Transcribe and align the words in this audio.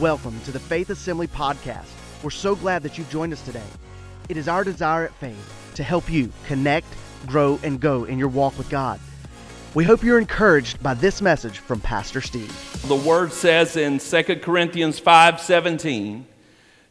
Welcome 0.00 0.38
to 0.40 0.52
the 0.52 0.60
Faith 0.60 0.90
Assembly 0.90 1.26
Podcast. 1.26 1.86
We're 2.22 2.28
so 2.28 2.54
glad 2.54 2.82
that 2.82 2.98
you've 2.98 3.08
joined 3.08 3.32
us 3.32 3.40
today. 3.40 3.62
It 4.28 4.36
is 4.36 4.46
our 4.46 4.62
desire 4.62 5.06
at 5.06 5.14
Faith 5.14 5.72
to 5.74 5.82
help 5.82 6.10
you 6.10 6.30
connect, 6.46 6.86
grow, 7.24 7.58
and 7.62 7.80
go 7.80 8.04
in 8.04 8.18
your 8.18 8.28
walk 8.28 8.58
with 8.58 8.68
God. 8.68 9.00
We 9.72 9.84
hope 9.84 10.02
you're 10.02 10.18
encouraged 10.18 10.82
by 10.82 10.92
this 10.92 11.22
message 11.22 11.60
from 11.60 11.80
Pastor 11.80 12.20
Steve. 12.20 12.54
The 12.88 12.94
word 12.94 13.32
says 13.32 13.78
in 13.78 13.98
2 13.98 14.42
Corinthians 14.42 14.98
5:17, 15.00 16.26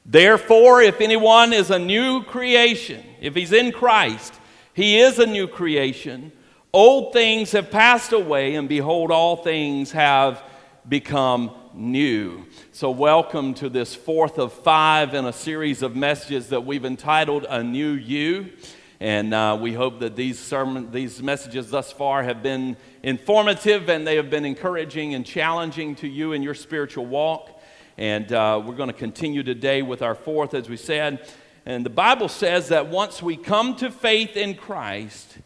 "Therefore 0.04 0.82
if 0.82 1.00
anyone 1.00 1.54
is 1.54 1.70
a 1.70 1.78
new 1.78 2.24
creation, 2.24 3.04
if 3.22 3.36
he's 3.36 3.54
in 3.54 3.72
Christ, 3.72 4.34
he 4.74 5.00
is 5.00 5.20
a 5.20 5.28
new 5.28 5.48
creation. 5.48 6.32
Old 6.74 7.14
things 7.14 7.52
have 7.52 7.70
passed 7.70 8.14
away 8.14 8.56
and 8.56 8.68
behold 8.68 9.12
all 9.12 9.36
things 9.36 9.92
have 9.92 10.42
become 10.90 11.52
new." 11.76 12.46
So 12.72 12.92
welcome 12.92 13.54
to 13.56 13.70
this 13.70 13.94
fourth 13.94 14.38
of 14.38 14.54
5 14.54 15.14
in 15.14 15.26
a 15.26 15.34
series 15.34 15.82
of 15.82 15.96
messages 15.96 16.50
that 16.50 16.66
we've 16.66 16.86
entitled 16.86 17.46
A 17.50 17.64
New 17.64 17.92
You. 17.92 18.52
And 19.00 19.34
uh, 19.34 19.58
we 19.60 19.74
hope 19.74 20.00
that 20.00 20.16
these 20.16 20.40
sermon, 20.40 20.92
these 20.92 21.22
messages 21.22 21.70
thus 21.70 21.92
far 21.92 22.24
have 22.24 22.42
been 22.42 22.78
informative 23.04 23.90
and 23.90 24.08
they 24.08 24.16
have 24.16 24.30
been 24.30 24.46
encouraging 24.46 25.14
and 25.14 25.26
challenging 25.26 25.96
to 25.96 26.08
you 26.08 26.32
in 26.32 26.42
your 26.42 26.54
spiritual 26.54 27.06
walk. 27.06 27.62
And 27.98 28.32
uh, 28.32 28.62
we're 28.66 28.76
going 28.76 28.88
to 28.90 28.94
continue 28.94 29.44
today 29.44 29.82
with 29.82 30.02
our 30.02 30.16
fourth, 30.16 30.54
as 30.54 30.70
we 30.70 30.78
said. 30.78 31.28
And 31.66 31.86
the 31.86 31.90
Bible 31.90 32.30
says 32.30 32.70
that 32.70 32.88
once 32.88 33.22
we 33.22 33.38
come 33.38 33.76
to 33.78 33.90
faith 33.92 34.38
in 34.38 34.56
Christ, 34.56 35.38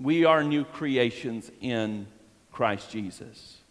we 0.00 0.24
are 0.24 0.42
new 0.42 0.64
creations 0.64 1.50
in 1.60 2.06
Christ 2.50 2.90
Jesus. 2.90 3.61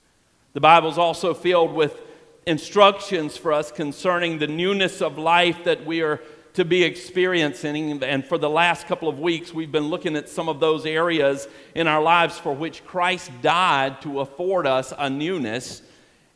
The 0.53 0.59
Bible 0.59 0.89
is 0.89 0.97
also 0.97 1.33
filled 1.33 1.73
with 1.73 2.01
instructions 2.45 3.37
for 3.37 3.53
us 3.53 3.71
concerning 3.71 4.37
the 4.37 4.47
newness 4.47 5.01
of 5.01 5.17
life 5.17 5.63
that 5.63 5.85
we 5.85 6.01
are 6.01 6.19
to 6.55 6.65
be 6.65 6.83
experiencing. 6.83 8.03
And 8.03 8.25
for 8.25 8.37
the 8.37 8.49
last 8.49 8.85
couple 8.85 9.07
of 9.07 9.17
weeks, 9.17 9.53
we've 9.53 9.71
been 9.71 9.87
looking 9.87 10.17
at 10.17 10.27
some 10.27 10.49
of 10.49 10.59
those 10.59 10.85
areas 10.85 11.47
in 11.73 11.87
our 11.87 12.01
lives 12.01 12.37
for 12.37 12.53
which 12.53 12.83
Christ 12.83 13.31
died 13.41 14.01
to 14.01 14.19
afford 14.19 14.67
us 14.67 14.91
a 14.97 15.09
newness. 15.09 15.83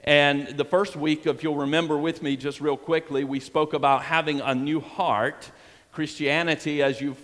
And 0.05 0.47
the 0.47 0.63
first 0.63 0.95
week, 0.95 1.27
if 1.27 1.43
you'll 1.43 1.57
remember 1.57 1.97
with 1.97 2.23
me 2.23 2.37
just 2.37 2.61
real 2.61 2.77
quickly, 2.77 3.25
we 3.25 3.41
spoke 3.41 3.73
about 3.73 4.03
having 4.03 4.39
a 4.39 4.55
new 4.55 4.79
heart. 4.79 5.51
Christianity, 5.91 6.81
as 6.81 7.01
you 7.01 7.17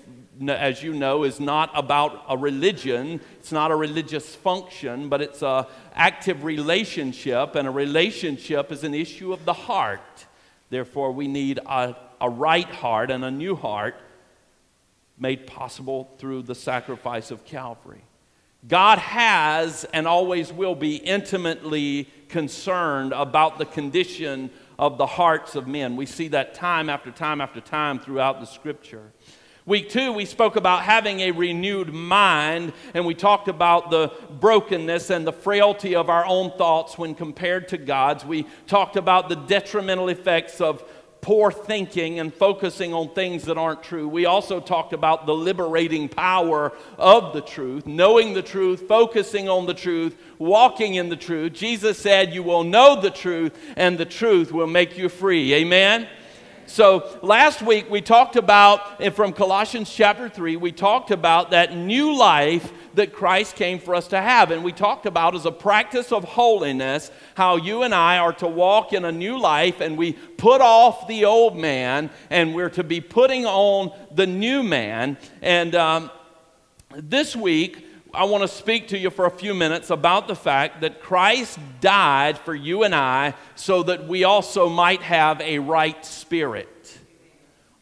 as 0.50 0.82
you 0.82 0.94
know, 0.94 1.24
is 1.24 1.40
not 1.40 1.72
about 1.74 2.24
a 2.28 2.38
religion. 2.38 3.22
It's 3.40 3.52
not 3.52 3.72
a 3.72 3.76
religious 3.76 4.36
function, 4.36 5.10
but 5.10 5.22
it's 5.22 5.44
an 5.44 5.66
active 5.94 6.44
relationship, 6.44 7.56
and 7.56 7.68
a 7.68 7.72
relationship 7.72 8.72
is 8.72 8.84
an 8.84 8.94
issue 8.94 9.34
of 9.34 9.46
the 9.46 9.54
heart. 9.54 10.26
Therefore, 10.70 11.12
we 11.12 11.28
need 11.28 11.60
a, 11.66 11.96
a 12.20 12.30
right 12.30 12.70
heart 12.70 13.12
and 13.12 13.26
a 13.26 13.32
new 13.32 13.56
heart 13.56 13.96
made 15.18 15.46
possible 15.46 16.10
through 16.18 16.42
the 16.44 16.56
sacrifice 16.56 17.30
of 17.30 17.46
Calvary. 17.46 18.04
God 18.68 19.00
has 19.00 19.86
and 19.94 20.08
always 20.08 20.54
will 20.54 20.76
be 20.76 20.96
intimately 20.96 22.08
concerned 22.30 23.12
about 23.12 23.58
the 23.58 23.66
condition 23.66 24.52
of 24.78 24.98
the 24.98 25.06
hearts 25.06 25.56
of 25.56 25.68
men. 25.68 25.96
We 25.96 26.06
see 26.06 26.28
that 26.30 26.54
time 26.54 26.90
after 26.90 27.12
time 27.12 27.42
after 27.42 27.60
time 27.60 28.00
throughout 28.00 28.40
the 28.40 28.46
scripture. 28.46 29.12
Week 29.72 29.88
two, 29.88 30.12
we 30.12 30.26
spoke 30.26 30.58
about 30.58 30.84
having 30.84 31.22
a 31.22 31.32
renewed 31.32 31.94
mind, 31.94 32.74
and 32.94 33.06
we 33.06 33.16
talked 33.16 33.48
about 33.48 33.90
the 33.90 34.12
brokenness 34.30 35.10
and 35.10 35.26
the 35.26 35.32
frailty 35.32 35.96
of 35.96 36.10
our 36.10 36.26
own 36.26 36.52
thoughts 36.58 36.98
when 36.98 37.16
compared 37.16 37.70
to 37.70 37.78
God's. 37.78 38.26
We 38.26 38.48
talked 38.68 38.98
about 38.98 39.30
the 39.30 39.38
detrimental 39.38 40.10
effects 40.10 40.60
of 40.60 40.84
poor 41.22 41.54
thinking 41.54 42.20
and 42.20 42.34
focusing 42.34 42.94
on 42.94 43.14
things 43.14 43.46
that 43.46 43.58
aren't 43.58 43.82
true. 43.82 44.10
We 44.10 44.26
also 44.26 44.60
talked 44.60 44.92
about 44.92 45.26
the 45.26 45.34
liberating 45.34 46.10
power 46.10 46.74
of 46.98 47.32
the 47.32 47.40
truth, 47.40 47.88
knowing 47.88 48.34
the 48.34 48.42
truth, 48.42 48.90
focusing 48.90 49.48
on 49.48 49.68
the 49.68 49.74
truth, 49.74 50.18
walking 50.38 50.96
in 50.96 51.08
the 51.08 51.16
truth. 51.16 51.54
Jesus 51.54 51.98
said, 51.98 52.34
You 52.34 52.44
will 52.44 52.66
know 52.66 53.00
the 53.00 53.10
truth, 53.10 53.58
and 53.78 53.98
the 53.98 54.04
truth 54.04 54.52
will 54.52 54.68
make 54.68 54.98
you 54.98 55.08
free. 55.08 55.54
Amen? 55.54 56.10
So 56.72 57.20
last 57.22 57.62
week 57.62 57.90
we 57.90 58.00
talked 58.00 58.38
about, 58.38 59.04
from 59.14 59.34
Colossians 59.34 59.94
chapter 59.94 60.30
3, 60.30 60.56
we 60.56 60.72
talked 60.72 61.12
about 61.12 61.52
that 61.52 61.76
new 61.76 62.16
life 62.16 62.72
that 62.94 63.12
Christ 63.12 63.58
came 63.58 63.78
for 63.78 63.94
us 63.94 64.08
to 64.08 64.22
have. 64.22 64.52
And 64.52 64.64
we 64.64 64.72
talked 64.72 65.06
about 65.06 65.36
as 65.36 65.46
a 65.46 65.52
practice 65.52 66.14
of 66.14 66.24
holiness 66.24 67.12
how 67.36 67.58
you 67.58 67.84
and 67.84 67.94
I 67.94 68.20
are 68.20 68.32
to 68.36 68.48
walk 68.48 68.94
in 68.94 69.04
a 69.04 69.12
new 69.12 69.38
life 69.38 69.82
and 69.82 69.98
we 69.98 70.14
put 70.14 70.62
off 70.62 71.10
the 71.10 71.26
old 71.26 71.58
man 71.58 72.10
and 72.30 72.56
we're 72.56 72.70
to 72.70 72.86
be 72.86 73.02
putting 73.02 73.46
on 73.46 73.92
the 74.10 74.26
new 74.26 74.64
man. 74.64 75.18
And 75.42 75.76
um, 75.76 76.10
this 76.96 77.36
week, 77.36 77.86
I 78.14 78.26
want 78.26 78.42
to 78.42 78.48
speak 78.50 78.90
to 78.90 78.98
you 78.98 79.10
for 79.10 79.26
a 79.26 79.32
few 79.32 79.54
minutes 79.54 79.90
about 79.90 80.28
the 80.28 80.36
fact 80.36 80.82
that 80.82 81.02
Christ 81.02 81.58
died 81.80 82.38
for 82.38 82.54
you 82.54 82.84
and 82.84 82.94
I 82.94 83.36
so 83.56 83.84
that 83.84 84.06
we 84.06 84.26
also 84.26 84.68
might 84.68 85.02
have 85.02 85.40
a 85.40 85.60
right 85.60 86.06
spirit. 86.06 86.68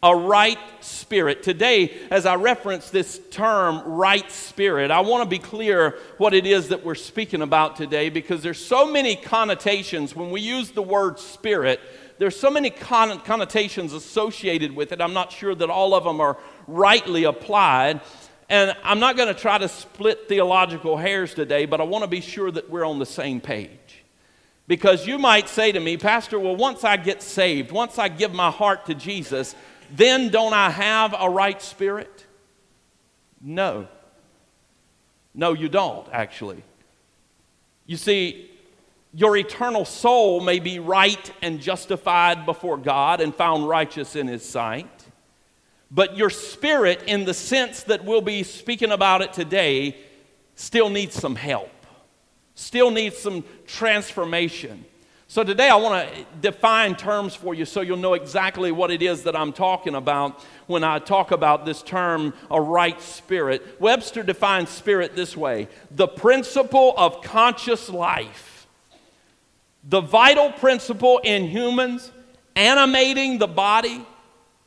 A 0.04 0.16
right 0.16 0.60
spirit. 0.82 1.42
Today, 1.42 1.98
as 2.12 2.28
I 2.28 2.36
reference 2.36 2.92
this 2.92 3.20
term, 3.32 3.82
right 3.84 4.30
spirit, 4.32 4.92
I 4.92 5.02
want 5.02 5.24
to 5.24 5.30
be 5.30 5.40
clear 5.40 5.98
what 6.20 6.36
it 6.36 6.46
is 6.46 6.70
that 6.70 6.86
we're 6.86 6.94
speaking 6.94 7.42
about 7.42 7.76
today 7.76 8.10
because 8.10 8.44
there's 8.44 8.64
so 8.64 8.86
many 8.86 9.16
connotations 9.16 10.16
when 10.16 10.30
we 10.30 10.42
use 10.42 10.70
the 10.70 10.84
word 10.84 11.18
spirit. 11.18 11.80
There's 12.20 12.40
so 12.40 12.52
many 12.52 12.70
connotations 12.70 13.94
associated 13.94 14.76
with 14.76 14.92
it. 14.92 15.02
I'm 15.02 15.14
not 15.14 15.32
sure 15.32 15.56
that 15.56 15.70
all 15.70 15.96
of 15.96 16.04
them 16.04 16.22
are 16.22 16.38
rightly 16.68 17.24
applied. 17.24 18.02
And 18.50 18.76
I'm 18.84 19.00
not 19.00 19.16
going 19.16 19.34
to 19.34 19.40
try 19.40 19.60
to 19.60 19.70
split 19.70 20.28
theological 20.28 20.98
hairs 20.98 21.36
today, 21.36 21.66
but 21.66 21.80
I 21.80 21.84
want 21.84 22.04
to 22.04 22.10
be 22.10 22.22
sure 22.22 22.50
that 22.50 22.70
we're 22.70 22.86
on 22.86 22.98
the 22.98 23.06
same 23.06 23.40
page. 23.40 24.04
Because 24.68 25.06
you 25.06 25.18
might 25.20 25.48
say 25.48 25.72
to 25.72 25.80
me, 25.80 25.98
Pastor, 25.98 26.40
well, 26.40 26.56
once 26.56 26.84
I 26.84 26.98
get 26.98 27.22
saved, 27.22 27.72
once 27.72 28.00
I 28.00 28.08
give 28.08 28.34
my 28.34 28.52
heart 28.52 28.88
to 28.88 28.96
Jesus, 28.96 29.56
then 29.92 30.30
don't 30.30 30.54
I 30.54 30.70
have 30.72 31.16
a 31.18 31.30
right 31.30 31.62
spirit? 31.62 32.26
No. 33.42 33.88
No, 35.34 35.54
you 35.54 35.70
don't, 35.70 36.08
actually. 36.12 36.64
You 37.86 37.98
see, 37.98 38.52
your 39.14 39.38
eternal 39.38 39.86
soul 39.86 40.42
may 40.42 40.60
be 40.60 40.80
right 40.80 41.32
and 41.42 41.60
justified 41.60 42.46
before 42.46 42.78
God 42.78 43.22
and 43.22 43.34
found 43.34 43.68
righteous 43.68 44.16
in 44.16 44.28
His 44.28 44.48
sight. 44.48 44.99
But 45.92 46.16
your 46.16 46.30
spirit, 46.30 47.04
in 47.08 47.26
the 47.26 47.34
sense 47.34 47.84
that 47.84 48.06
we'll 48.06 48.22
be 48.22 48.44
speaking 48.44 48.92
about 48.92 49.22
it 49.22 49.34
today, 49.34 49.98
still 50.56 50.90
needs 50.90 51.16
some 51.16 51.36
help, 51.36 51.72
still 52.54 52.92
needs 52.92 53.18
some 53.18 53.44
transformation. 53.66 54.86
So, 55.32 55.44
today 55.44 55.70
I 55.70 55.76
want 55.76 56.12
to 56.12 56.26
define 56.42 56.96
terms 56.96 57.36
for 57.36 57.54
you 57.54 57.64
so 57.64 57.82
you'll 57.82 57.98
know 57.98 58.16
exactly 58.16 58.72
what 58.72 58.90
it 58.90 59.04
is 59.04 59.24
that 59.24 59.36
I'm 59.36 59.54
talking 59.54 59.94
about 59.94 60.44
when 60.66 60.84
I 60.84 60.98
talk 60.98 61.30
about 61.30 61.68
this 61.68 61.84
term, 61.84 62.34
a 62.50 62.60
right 62.60 63.00
spirit. 63.00 63.80
Webster 63.80 64.24
defines 64.24 64.70
spirit 64.70 65.16
this 65.16 65.38
way 65.38 65.68
the 65.92 66.08
principle 66.08 66.96
of 66.98 67.22
conscious 67.22 67.90
life, 67.90 68.68
the 69.84 70.02
vital 70.02 70.52
principle 70.52 71.20
in 71.24 71.46
humans 71.46 72.12
animating 72.56 73.38
the 73.38 73.48
body 73.48 74.04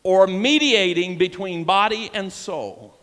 or 0.02 0.26
mediating 0.26 1.18
between 1.18 1.64
body 1.64 2.10
and 2.12 2.32
soul. 2.32 2.98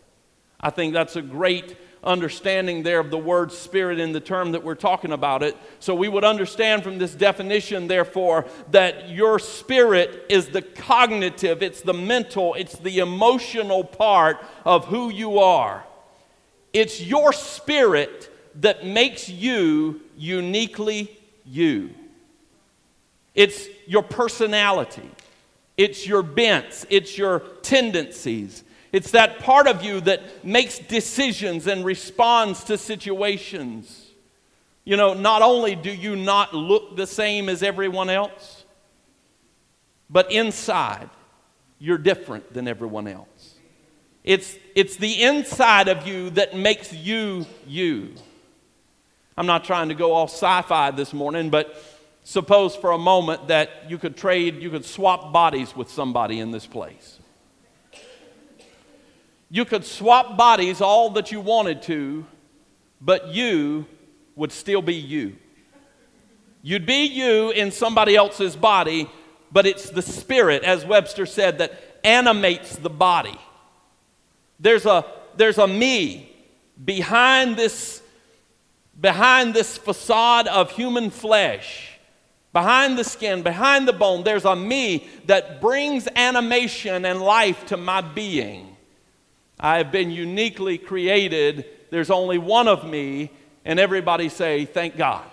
I 0.59 0.69
think 0.69 0.93
that's 0.93 1.15
a 1.15 1.21
great 1.21 1.77
understanding 2.03 2.83
there 2.83 2.99
of 2.99 3.11
the 3.11 3.17
word 3.17 3.51
spirit 3.51 3.99
in 3.99 4.11
the 4.11 4.19
term 4.19 4.53
that 4.53 4.63
we're 4.63 4.75
talking 4.75 5.11
about 5.11 5.43
it. 5.43 5.55
So 5.79 5.93
we 5.93 6.07
would 6.07 6.23
understand 6.23 6.83
from 6.83 6.97
this 6.97 7.13
definition, 7.13 7.87
therefore, 7.87 8.45
that 8.71 9.09
your 9.09 9.39
spirit 9.39 10.25
is 10.29 10.49
the 10.49 10.61
cognitive, 10.61 11.61
it's 11.61 11.81
the 11.81 11.93
mental, 11.93 12.53
it's 12.53 12.77
the 12.79 12.99
emotional 12.99 13.83
part 13.83 14.37
of 14.65 14.85
who 14.85 15.09
you 15.09 15.39
are. 15.39 15.83
It's 16.71 17.01
your 17.01 17.33
spirit 17.33 18.33
that 18.55 18.85
makes 18.85 19.29
you 19.29 20.01
uniquely 20.17 21.17
you. 21.45 21.91
It's 23.35 23.67
your 23.87 24.03
personality. 24.03 25.09
It's 25.79 26.05
your 26.05 26.23
bents, 26.23 26.85
it's 26.89 27.17
your 27.17 27.39
tendencies. 27.61 28.65
It's 28.91 29.11
that 29.11 29.39
part 29.39 29.65
of 29.65 29.81
you 29.81 30.01
that 30.01 30.43
makes 30.43 30.77
decisions 30.77 31.67
and 31.67 31.85
responds 31.85 32.65
to 32.65 32.77
situations. 32.77 34.07
You 34.83 34.97
know, 34.97 35.13
not 35.13 35.41
only 35.41 35.75
do 35.75 35.89
you 35.89 36.17
not 36.17 36.53
look 36.53 36.97
the 36.97 37.07
same 37.07 37.47
as 37.47 37.63
everyone 37.63 38.09
else, 38.09 38.65
but 40.09 40.29
inside, 40.33 41.09
you're 41.77 41.97
different 41.97 42.53
than 42.53 42.67
everyone 42.67 43.07
else. 43.07 43.55
It's, 44.25 44.57
it's 44.75 44.97
the 44.97 45.23
inside 45.23 45.87
of 45.87 46.05
you 46.05 46.31
that 46.31 46.57
makes 46.57 46.91
you 46.91 47.45
you. 47.65 48.15
I'm 49.37 49.45
not 49.45 49.63
trying 49.63 49.87
to 49.87 49.95
go 49.95 50.11
all 50.11 50.27
sci 50.27 50.61
fi 50.63 50.91
this 50.91 51.13
morning, 51.13 51.49
but 51.49 51.81
suppose 52.23 52.75
for 52.75 52.91
a 52.91 52.97
moment 52.97 53.47
that 53.47 53.69
you 53.89 53.97
could 53.97 54.15
trade, 54.15 54.61
you 54.61 54.69
could 54.69 54.85
swap 54.85 55.33
bodies 55.33 55.75
with 55.75 55.89
somebody 55.89 56.39
in 56.39 56.51
this 56.51 56.67
place. 56.67 57.19
You 59.49 59.65
could 59.65 59.83
swap 59.83 60.37
bodies 60.37 60.79
all 60.79 61.09
that 61.11 61.31
you 61.31 61.41
wanted 61.41 61.81
to, 61.83 62.25
but 63.01 63.29
you 63.29 63.87
would 64.35 64.51
still 64.51 64.81
be 64.81 64.93
you. 64.93 65.37
You'd 66.61 66.85
be 66.85 67.05
you 67.05 67.51
in 67.51 67.71
somebody 67.71 68.15
else's 68.15 68.55
body, 68.55 69.09
but 69.51 69.65
it's 69.65 69.89
the 69.89 70.01
spirit, 70.01 70.63
as 70.63 70.85
Webster 70.85 71.25
said, 71.25 71.57
that 71.57 71.73
animates 72.03 72.75
the 72.75 72.89
body. 72.89 73.37
There's 74.59 74.85
a, 74.85 75.05
there's 75.35 75.57
a 75.57 75.67
me 75.67 76.35
behind 76.83 77.55
this, 77.55 78.03
behind 78.99 79.53
this 79.53 79.77
facade 79.77 80.47
of 80.47 80.71
human 80.71 81.09
flesh 81.09 81.88
Behind 82.59 82.97
the 82.97 83.05
skin, 83.05 83.41
behind 83.41 83.87
the 83.87 83.93
bone, 83.93 84.25
there's 84.25 84.43
a 84.43 84.53
me 84.53 85.07
that 85.27 85.61
brings 85.61 86.09
animation 86.13 87.05
and 87.05 87.21
life 87.21 87.67
to 87.67 87.77
my 87.77 88.01
being. 88.01 88.75
I 89.57 89.77
have 89.77 89.93
been 89.93 90.11
uniquely 90.11 90.77
created. 90.77 91.63
There's 91.89 92.11
only 92.11 92.37
one 92.37 92.67
of 92.67 92.85
me, 92.85 93.31
and 93.63 93.79
everybody 93.79 94.27
say, 94.27 94.65
Thank 94.65 94.97
God. 94.97 95.23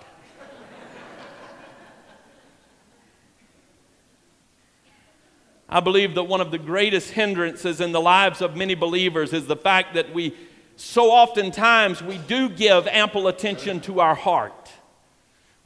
I 5.67 5.81
believe 5.81 6.15
that 6.15 6.23
one 6.23 6.39
of 6.39 6.51
the 6.51 6.57
greatest 6.57 7.11
hindrances 7.11 7.81
in 7.81 7.91
the 7.91 7.99
lives 7.99 8.41
of 8.41 8.55
many 8.55 8.73
believers 8.73 9.33
is 9.33 9.47
the 9.47 9.57
fact 9.57 9.95
that 9.95 10.13
we 10.13 10.33
so 10.77 11.11
oftentimes 11.11 12.01
we 12.01 12.19
do 12.19 12.47
give 12.47 12.87
ample 12.87 13.27
attention 13.27 13.81
to 13.81 13.99
our 13.99 14.15
heart. 14.15 14.53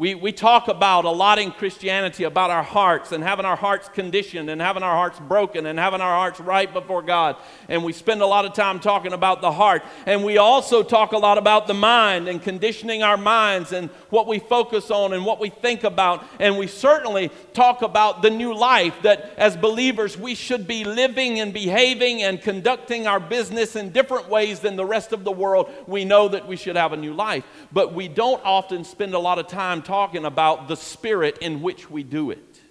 We, 0.02 0.16
we 0.16 0.32
talk 0.32 0.68
about 0.68 1.06
a 1.06 1.12
lot 1.12 1.38
in 1.38 1.52
Christianity 1.52 2.24
about 2.24 2.50
our 2.50 2.64
hearts 2.64 3.12
and 3.12 3.24
having 3.24 3.46
our 3.46 3.56
hearts 3.56 3.88
conditioned 3.88 4.50
and 4.50 4.60
having 4.60 4.82
our 4.82 4.96
hearts 4.96 5.20
broken 5.20 5.68
and 5.68 5.78
having 5.78 6.02
our 6.02 6.16
hearts 6.16 6.40
right 6.40 6.74
before 6.74 7.04
God. 7.04 7.36
And 7.70 7.84
we 7.84 7.94
spend 7.94 8.24
a 8.24 8.26
lot 8.26 8.46
of 8.46 8.56
time 8.56 8.80
talking 8.80 9.14
about 9.14 9.42
the 9.42 9.52
heart. 9.52 9.84
And 10.08 10.24
we 10.24 10.40
also 10.40 10.82
talk 10.82 11.12
a 11.12 11.20
lot 11.20 11.38
about 11.38 11.68
the 11.68 11.76
mind 11.76 12.28
and 12.28 12.42
conditioning 12.42 13.04
our 13.04 13.16
minds 13.16 13.74
and 13.74 13.92
what 14.10 14.26
we 14.26 14.40
focus 14.40 14.90
on 14.90 15.14
and 15.14 15.24
what 15.24 15.40
we 15.40 15.50
think 15.50 15.84
about. 15.84 16.26
And 16.40 16.58
we 16.58 16.66
certainly 16.66 17.30
talk 17.54 17.84
about 17.84 18.24
the 18.24 18.32
new 18.32 18.56
life 18.56 18.96
that 19.04 19.32
as 19.38 19.56
believers 19.56 20.18
we 20.18 20.34
should 20.34 20.66
be 20.66 20.84
living 20.84 21.40
and 21.40 21.54
behaving 21.54 22.24
and 22.24 22.42
conducting 22.42 23.06
our 23.06 23.20
business 23.20 23.76
in 23.76 23.92
different 23.92 24.30
ways 24.30 24.62
than 24.62 24.78
the 24.78 24.84
rest 24.84 25.14
of 25.14 25.24
the 25.24 25.32
world. 25.32 25.70
We 25.86 26.06
know 26.06 26.28
that 26.30 26.48
we 26.48 26.56
should 26.56 26.76
have 26.76 26.92
a 26.92 26.98
new 26.98 27.14
life. 27.14 27.44
But 27.72 27.94
we 27.94 28.08
don't 28.08 28.42
often 28.44 28.84
spend 28.84 29.14
a 29.14 29.20
lot 29.20 29.38
of 29.38 29.46
time 29.46 29.84
talking 29.92 30.24
about 30.24 30.70
the 30.70 30.78
spirit 30.78 31.38
in 31.40 31.62
which 31.62 31.92
we 31.92 32.02
do 32.02 32.32
it. 32.32 32.62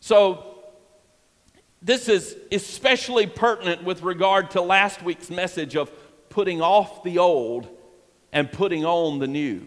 So, 0.00 0.56
this 1.82 2.08
is 2.08 2.34
especially 2.50 3.26
pertinent 3.26 3.84
with 3.84 4.02
regard 4.02 4.52
to 4.52 4.62
last 4.62 5.02
week's 5.02 5.28
message 5.28 5.76
of 5.76 5.92
putting 6.30 6.62
off 6.62 7.02
the 7.02 7.18
old 7.18 7.68
and 8.32 8.50
putting 8.50 8.86
on 8.86 9.18
the 9.18 9.26
new 9.26 9.60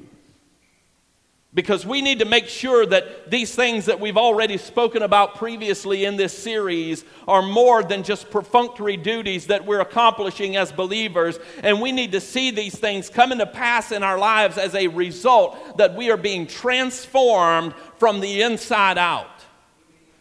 because 1.55 1.85
we 1.85 2.01
need 2.01 2.19
to 2.19 2.25
make 2.25 2.49
sure 2.49 2.85
that 2.85 3.31
these 3.31 3.55
things 3.55 3.85
that 3.85 4.01
we've 4.01 4.17
already 4.17 4.57
spoken 4.57 5.01
about 5.01 5.35
previously 5.35 6.03
in 6.03 6.17
this 6.17 6.37
series 6.37 7.05
are 7.29 7.41
more 7.41 7.81
than 7.81 8.03
just 8.03 8.29
perfunctory 8.29 8.97
duties 8.97 9.47
that 9.47 9.65
we're 9.65 9.79
accomplishing 9.79 10.57
as 10.57 10.73
believers. 10.73 11.39
And 11.63 11.81
we 11.81 11.93
need 11.93 12.11
to 12.11 12.19
see 12.19 12.51
these 12.51 12.77
things 12.77 13.09
come 13.09 13.31
into 13.31 13.45
pass 13.45 13.93
in 13.93 14.03
our 14.03 14.17
lives 14.17 14.57
as 14.57 14.75
a 14.75 14.87
result 14.87 15.77
that 15.77 15.95
we 15.95 16.11
are 16.11 16.17
being 16.17 16.45
transformed 16.45 17.73
from 17.97 18.19
the 18.19 18.41
inside 18.41 18.97
out. 18.97 19.29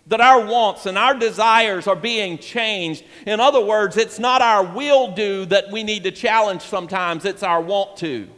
That 0.06 0.20
our 0.20 0.46
wants 0.46 0.86
and 0.86 0.96
our 0.96 1.14
desires 1.14 1.88
are 1.88 1.96
being 1.96 2.38
changed. 2.38 3.04
In 3.26 3.40
other 3.40 3.64
words, 3.64 3.96
it's 3.96 4.20
not 4.20 4.40
our 4.40 4.62
will 4.62 5.12
do 5.12 5.46
that 5.46 5.72
we 5.72 5.82
need 5.82 6.04
to 6.04 6.12
challenge 6.12 6.62
sometimes, 6.62 7.24
it's 7.24 7.42
our 7.42 7.60
want 7.60 7.96
to. 7.98 8.28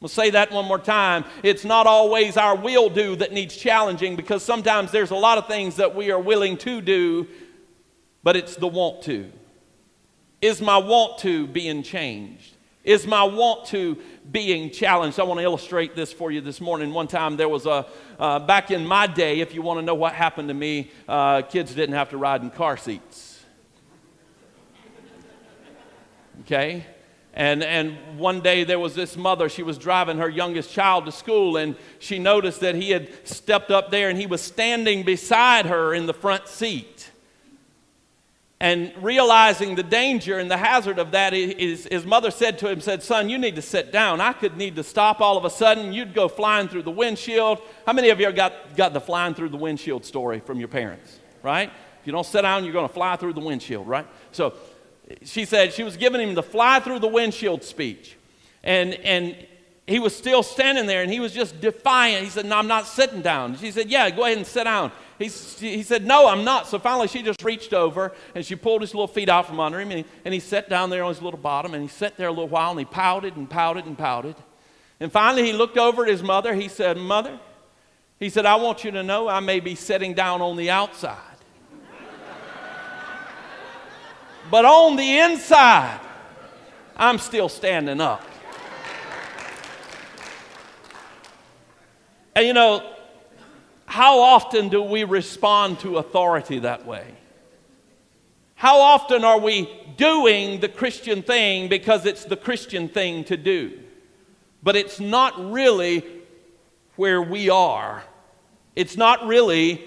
We'll 0.00 0.08
say 0.08 0.30
that 0.30 0.52
one 0.52 0.66
more 0.66 0.78
time. 0.78 1.24
It's 1.42 1.64
not 1.64 1.88
always 1.88 2.36
our 2.36 2.54
will 2.54 2.88
do 2.88 3.16
that 3.16 3.32
needs 3.32 3.56
challenging 3.56 4.14
because 4.14 4.44
sometimes 4.44 4.92
there's 4.92 5.10
a 5.10 5.16
lot 5.16 5.38
of 5.38 5.48
things 5.48 5.76
that 5.76 5.94
we 5.96 6.12
are 6.12 6.20
willing 6.20 6.56
to 6.58 6.80
do, 6.80 7.26
but 8.22 8.36
it's 8.36 8.54
the 8.54 8.68
want 8.68 9.02
to. 9.02 9.32
Is 10.40 10.62
my 10.62 10.78
want 10.78 11.18
to 11.18 11.48
being 11.48 11.82
changed? 11.82 12.54
Is 12.84 13.08
my 13.08 13.24
want 13.24 13.66
to 13.66 13.98
being 14.30 14.70
challenged? 14.70 15.18
I 15.18 15.24
want 15.24 15.40
to 15.40 15.44
illustrate 15.44 15.96
this 15.96 16.12
for 16.12 16.30
you 16.30 16.40
this 16.40 16.60
morning. 16.60 16.92
One 16.92 17.08
time 17.08 17.36
there 17.36 17.48
was 17.48 17.66
a, 17.66 17.84
uh, 18.20 18.38
back 18.38 18.70
in 18.70 18.86
my 18.86 19.08
day, 19.08 19.40
if 19.40 19.52
you 19.52 19.62
want 19.62 19.80
to 19.80 19.84
know 19.84 19.96
what 19.96 20.14
happened 20.14 20.46
to 20.46 20.54
me, 20.54 20.92
uh, 21.08 21.42
kids 21.42 21.74
didn't 21.74 21.96
have 21.96 22.10
to 22.10 22.16
ride 22.16 22.42
in 22.42 22.50
car 22.50 22.76
seats. 22.76 23.44
Okay? 26.42 26.86
And, 27.38 27.62
and 27.62 28.18
one 28.18 28.40
day 28.40 28.64
there 28.64 28.80
was 28.80 28.96
this 28.96 29.16
mother, 29.16 29.48
she 29.48 29.62
was 29.62 29.78
driving 29.78 30.18
her 30.18 30.28
youngest 30.28 30.72
child 30.72 31.06
to 31.06 31.12
school, 31.12 31.56
and 31.56 31.76
she 32.00 32.18
noticed 32.18 32.60
that 32.60 32.74
he 32.74 32.90
had 32.90 33.10
stepped 33.26 33.70
up 33.70 33.92
there 33.92 34.08
and 34.08 34.18
he 34.18 34.26
was 34.26 34.42
standing 34.42 35.04
beside 35.04 35.66
her 35.66 35.94
in 35.94 36.06
the 36.06 36.12
front 36.12 36.48
seat. 36.48 37.12
And 38.58 38.92
realizing 39.00 39.76
the 39.76 39.84
danger 39.84 40.40
and 40.40 40.50
the 40.50 40.56
hazard 40.56 40.98
of 40.98 41.12
that, 41.12 41.32
his, 41.32 41.86
his 41.86 42.04
mother 42.04 42.32
said 42.32 42.58
to 42.58 42.68
him, 42.68 42.80
said, 42.80 43.04
son, 43.04 43.28
you 43.28 43.38
need 43.38 43.54
to 43.54 43.62
sit 43.62 43.92
down. 43.92 44.20
I 44.20 44.32
could 44.32 44.56
need 44.56 44.74
to 44.74 44.82
stop 44.82 45.20
all 45.20 45.36
of 45.36 45.44
a 45.44 45.50
sudden. 45.50 45.92
You'd 45.92 46.14
go 46.14 46.26
flying 46.26 46.66
through 46.66 46.82
the 46.82 46.90
windshield. 46.90 47.60
How 47.86 47.92
many 47.92 48.08
of 48.08 48.18
you 48.18 48.32
got, 48.32 48.76
got 48.76 48.92
the 48.92 49.00
flying 49.00 49.34
through 49.34 49.50
the 49.50 49.56
windshield 49.56 50.04
story 50.04 50.40
from 50.40 50.58
your 50.58 50.66
parents, 50.66 51.20
right? 51.44 51.70
If 52.00 52.06
you 52.06 52.12
don't 52.12 52.26
sit 52.26 52.42
down, 52.42 52.64
you're 52.64 52.72
going 52.72 52.88
to 52.88 52.92
fly 52.92 53.14
through 53.14 53.34
the 53.34 53.40
windshield, 53.40 53.86
right? 53.86 54.08
So 54.32 54.54
she 55.24 55.44
said 55.44 55.72
she 55.72 55.82
was 55.82 55.96
giving 55.96 56.20
him 56.20 56.34
the 56.34 56.42
fly 56.42 56.80
through 56.80 56.98
the 56.98 57.08
windshield 57.08 57.62
speech. 57.62 58.16
And, 58.62 58.94
and 58.94 59.36
he 59.86 59.98
was 59.98 60.14
still 60.14 60.42
standing 60.42 60.86
there 60.86 61.02
and 61.02 61.10
he 61.10 61.20
was 61.20 61.32
just 61.32 61.60
defiant. 61.60 62.24
He 62.24 62.30
said, 62.30 62.44
No, 62.44 62.58
I'm 62.58 62.68
not 62.68 62.86
sitting 62.86 63.22
down. 63.22 63.56
She 63.56 63.70
said, 63.70 63.88
Yeah, 63.88 64.10
go 64.10 64.24
ahead 64.24 64.36
and 64.36 64.46
sit 64.46 64.64
down. 64.64 64.92
He, 65.18 65.26
he 65.26 65.82
said, 65.82 66.04
No, 66.04 66.28
I'm 66.28 66.44
not. 66.44 66.66
So 66.66 66.78
finally, 66.78 67.08
she 67.08 67.22
just 67.22 67.42
reached 67.42 67.72
over 67.72 68.12
and 68.34 68.44
she 68.44 68.54
pulled 68.54 68.82
his 68.82 68.94
little 68.94 69.08
feet 69.08 69.28
out 69.28 69.46
from 69.46 69.60
under 69.60 69.80
him 69.80 69.90
and 69.90 70.00
he, 70.00 70.04
and 70.24 70.34
he 70.34 70.40
sat 70.40 70.68
down 70.68 70.90
there 70.90 71.04
on 71.04 71.14
his 71.14 71.22
little 71.22 71.40
bottom 71.40 71.74
and 71.74 71.82
he 71.82 71.88
sat 71.88 72.16
there 72.16 72.28
a 72.28 72.32
little 72.32 72.48
while 72.48 72.70
and 72.70 72.78
he 72.78 72.84
pouted 72.84 73.36
and 73.36 73.48
pouted 73.48 73.86
and 73.86 73.96
pouted. 73.96 74.36
And 75.00 75.10
finally, 75.10 75.44
he 75.44 75.52
looked 75.52 75.78
over 75.78 76.02
at 76.02 76.10
his 76.10 76.22
mother. 76.22 76.54
He 76.54 76.68
said, 76.68 76.96
Mother, 76.98 77.38
he 78.18 78.28
said, 78.28 78.46
I 78.46 78.56
want 78.56 78.84
you 78.84 78.90
to 78.90 79.02
know 79.02 79.28
I 79.28 79.40
may 79.40 79.60
be 79.60 79.74
sitting 79.74 80.12
down 80.12 80.42
on 80.42 80.56
the 80.56 80.70
outside. 80.70 81.27
But 84.50 84.64
on 84.64 84.96
the 84.96 85.18
inside, 85.18 86.00
I'm 86.96 87.18
still 87.18 87.48
standing 87.48 88.00
up. 88.00 88.22
And 92.34 92.46
you 92.46 92.52
know, 92.52 92.82
how 93.84 94.20
often 94.20 94.68
do 94.68 94.82
we 94.82 95.04
respond 95.04 95.80
to 95.80 95.98
authority 95.98 96.60
that 96.60 96.86
way? 96.86 97.04
How 98.54 98.80
often 98.80 99.24
are 99.24 99.38
we 99.38 99.68
doing 99.96 100.60
the 100.60 100.68
Christian 100.68 101.22
thing 101.22 101.68
because 101.68 102.06
it's 102.06 102.24
the 102.24 102.36
Christian 102.36 102.88
thing 102.88 103.24
to 103.24 103.36
do? 103.36 103.78
But 104.62 104.76
it's 104.76 104.98
not 104.98 105.52
really 105.52 106.04
where 106.96 107.22
we 107.22 107.50
are. 107.50 108.02
It's 108.74 108.96
not 108.96 109.26
really 109.26 109.82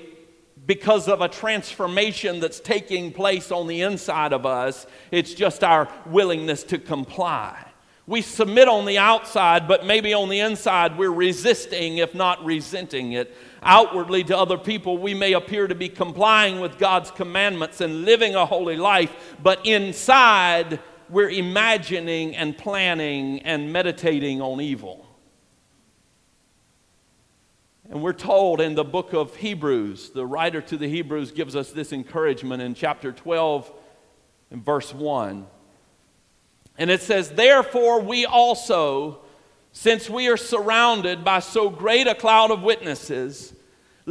because 0.72 1.10
of 1.10 1.20
a 1.20 1.28
transformation 1.28 2.40
that's 2.40 2.62
taking 2.62 3.12
place 3.12 3.51
on 3.51 3.68
the 3.68 3.82
inside 3.82 4.32
of 4.32 4.46
us. 4.46 4.88
It's 5.12 5.34
just 5.34 5.66
our 5.66 5.90
willingness 6.06 6.63
to 6.63 6.78
comply. 6.80 7.68
We 8.08 8.22
submit 8.22 8.70
on 8.70 8.86
the 8.86 8.98
outside, 8.98 9.68
but 9.68 9.86
maybe 9.86 10.13
on 10.13 10.30
the 10.30 10.40
inside 10.40 10.98
we're 10.98 11.12
resisting, 11.12 11.98
if 11.98 12.16
not 12.16 12.46
resenting 12.46 13.12
it. 13.12 13.36
Outwardly 13.62 14.24
to 14.24 14.38
other 14.38 14.58
people, 14.58 14.98
we 14.98 15.13
may 15.13 15.34
appear 15.34 15.68
to 15.68 15.75
be 15.75 15.90
complying 15.90 16.62
with 16.62 16.78
God's 16.78 17.12
commandments 17.12 17.82
and 17.82 18.06
living 18.06 18.36
a 18.36 18.46
holy 18.46 18.78
life, 18.78 19.36
but 19.44 19.66
inside 19.66 20.80
we're 21.10 21.32
imagining 21.32 22.34
and 22.34 22.58
planning 22.58 23.42
and 23.42 23.74
meditating 23.74 24.42
on 24.42 24.62
evil. 24.62 25.11
And 27.91 28.01
we're 28.01 28.13
told 28.13 28.62
in 28.62 28.74
the 28.74 28.86
book 28.86 29.12
of 29.12 29.36
Hebrews, 29.36 30.12
the 30.12 30.25
writer 30.25 30.62
to 30.62 30.77
the 30.77 30.88
Hebrews 30.88 31.31
gives 31.31 31.57
us 31.57 31.71
this 31.71 31.91
encouragement 31.91 32.62
in 32.62 32.74
chapter 32.74 33.12
12 33.12 33.69
and 34.50 34.63
verse 34.63 34.93
1. 34.93 35.45
And 36.77 36.89
it 36.89 37.01
says, 37.01 37.31
Therefore, 37.31 38.00
we 38.00 38.25
also, 38.25 39.19
since 39.74 40.10
we 40.10 40.29
are 40.29 40.38
surrounded 40.38 41.25
by 41.25 41.39
so 41.39 41.69
great 41.69 42.07
a 42.07 42.15
cloud 42.15 42.50
of 42.50 42.63
witnesses, 42.63 43.53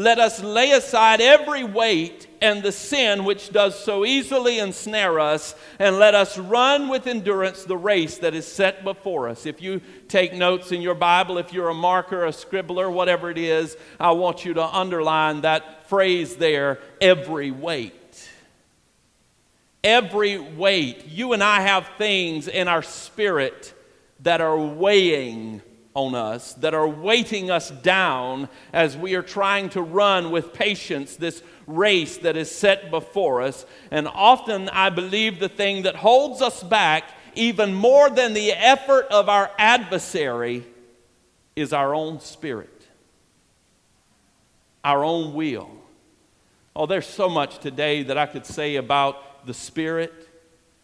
let 0.01 0.19
us 0.19 0.43
lay 0.43 0.71
aside 0.71 1.21
every 1.21 1.63
weight 1.63 2.27
and 2.41 2.63
the 2.63 2.73
sin 2.73 3.23
which 3.27 3.51
does 3.51 3.79
so 3.79 4.07
easily 4.07 4.59
ensnare 4.59 5.21
us, 5.21 5.55
and 5.79 5.99
let 5.99 6.15
us 6.15 6.39
run 6.39 6.89
with 6.89 7.07
endurance 7.07 7.65
the 7.65 7.77
race 7.77 8.17
that 8.17 8.35
is 8.35 8.47
set 8.47 8.83
before 8.83 9.29
us. 9.29 9.45
If 9.45 9.61
you 9.61 9.83
take 10.09 10.33
notes 10.33 10.73
in 10.73 10.81
your 10.81 10.95
Bible, 10.95 11.37
if 11.37 11.53
you're 11.53 11.69
a 11.69 11.75
marker, 11.75 12.25
a 12.25 12.31
scribbler, 12.31 12.91
whatever 12.91 13.31
it 13.31 13.37
is, 13.37 13.77
I 14.01 14.13
want 14.13 14.47
you 14.47 14.55
to 14.55 14.65
underline 14.65 15.43
that 15.43 15.87
phrase 15.91 16.37
there 16.37 16.79
every 17.03 17.51
weight. 17.51 18.31
Every 19.85 20.39
weight. 20.39 21.09
You 21.09 21.35
and 21.35 21.45
I 21.45 21.61
have 21.61 21.91
things 21.99 22.49
in 22.49 22.69
our 22.69 22.83
spirit 22.83 23.75
that 24.21 24.41
are 24.41 24.59
weighing 24.59 25.61
on 25.95 26.15
us, 26.15 26.55
that 26.55 26.75
are 26.75 26.87
weighting 26.87 27.51
us 27.51 27.71
down 27.71 28.49
as 28.73 28.97
we 28.97 29.15
are 29.15 29.23
trying 29.23 29.69
to 29.71 29.83
run 29.83 30.31
with 30.31 30.53
patience 30.53 31.17
this 31.17 31.43
race 31.67 32.19
that 32.19 32.37
is 32.37 32.51
set 32.51 32.91
before 32.91 33.43
us. 33.43 33.67
And 33.91 34.07
often, 34.09 34.69
I 34.69 34.91
believe 34.91 35.41
the 35.41 35.49
thing 35.49 35.83
that 35.83 35.97
holds 35.97 36.43
us 36.43 36.63
back, 36.63 37.05
even 37.35 37.75
more 37.75 38.09
than 38.09 38.35
the 38.35 38.53
effort 38.53 39.07
of 39.11 39.29
our 39.29 39.51
adversary, 39.59 40.65
is 41.57 41.73
our 41.73 41.95
own 41.95 42.21
spirit, 42.21 42.87
our 44.85 45.05
own 45.05 45.35
will. 45.35 45.71
Oh, 46.75 46.87
there's 46.87 47.07
so 47.07 47.29
much 47.29 47.59
today 47.59 48.05
that 48.05 48.17
I 48.17 48.27
could 48.27 48.47
say 48.47 48.77
about 48.77 49.45
the 49.47 49.55
spirit. 49.55 50.29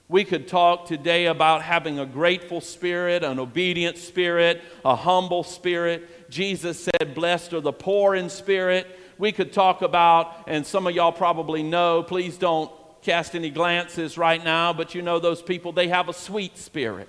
We 0.08 0.22
could 0.22 0.46
talk 0.46 0.86
today 0.86 1.26
about 1.26 1.62
having 1.62 1.98
a 1.98 2.06
grateful 2.06 2.60
spirit, 2.60 3.24
an 3.24 3.40
obedient 3.40 3.98
spirit, 3.98 4.62
a 4.84 4.94
humble 4.94 5.42
spirit. 5.42 6.30
Jesus 6.30 6.84
said, 6.84 7.14
Blessed 7.14 7.54
are 7.54 7.60
the 7.60 7.72
poor 7.72 8.14
in 8.14 8.30
spirit. 8.30 8.86
We 9.18 9.32
could 9.32 9.52
talk 9.52 9.82
about, 9.82 10.44
and 10.46 10.64
some 10.64 10.86
of 10.86 10.94
y'all 10.94 11.10
probably 11.10 11.64
know, 11.64 12.04
please 12.04 12.38
don't 12.38 12.70
cast 13.02 13.34
any 13.34 13.50
glances 13.50 14.16
right 14.16 14.42
now, 14.42 14.72
but 14.72 14.94
you 14.94 15.02
know 15.02 15.18
those 15.18 15.42
people, 15.42 15.72
they 15.72 15.88
have 15.88 16.08
a 16.08 16.12
sweet 16.12 16.56
spirit, 16.56 17.08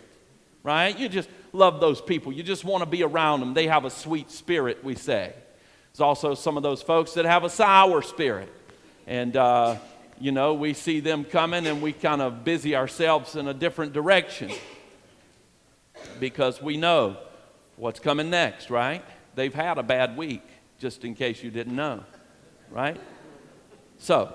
right? 0.64 0.98
You 0.98 1.08
just 1.08 1.30
love 1.54 1.80
those 1.80 2.02
people. 2.02 2.34
You 2.34 2.42
just 2.42 2.64
want 2.64 2.84
to 2.84 2.90
be 2.90 3.04
around 3.04 3.42
them. 3.42 3.54
They 3.54 3.68
have 3.68 3.86
a 3.86 3.92
sweet 3.92 4.32
spirit, 4.32 4.84
we 4.84 4.96
say. 4.96 5.34
There's 5.92 6.02
also 6.02 6.34
some 6.34 6.58
of 6.58 6.64
those 6.64 6.82
folks 6.82 7.14
that 7.14 7.26
have 7.26 7.44
a 7.44 7.50
sour 7.50 8.02
spirit. 8.02 8.52
And, 9.06 9.38
uh, 9.38 9.78
you 10.20 10.32
know, 10.32 10.54
we 10.54 10.74
see 10.74 11.00
them 11.00 11.24
coming 11.24 11.68
and 11.68 11.82
we 11.82 11.94
kind 11.94 12.22
of 12.22 12.44
busy 12.44 12.76
ourselves 12.76 13.36
in 13.36 13.48
a 13.48 13.54
different 13.54 13.94
direction 13.94 14.52
because 16.20 16.62
we 16.62 16.78
know 16.78 17.18
what's 17.76 18.00
coming 18.00 18.30
next, 18.30 18.70
right? 18.70 19.04
They've 19.36 19.54
had 19.54 19.78
a 19.78 19.84
bad 19.84 20.18
week, 20.18 20.44
just 20.80 21.06
in 21.06 21.14
case 21.14 21.44
you 21.44 21.52
didn't 21.52 21.76
know, 21.76 22.04
right? 22.72 23.00
So, 24.00 24.34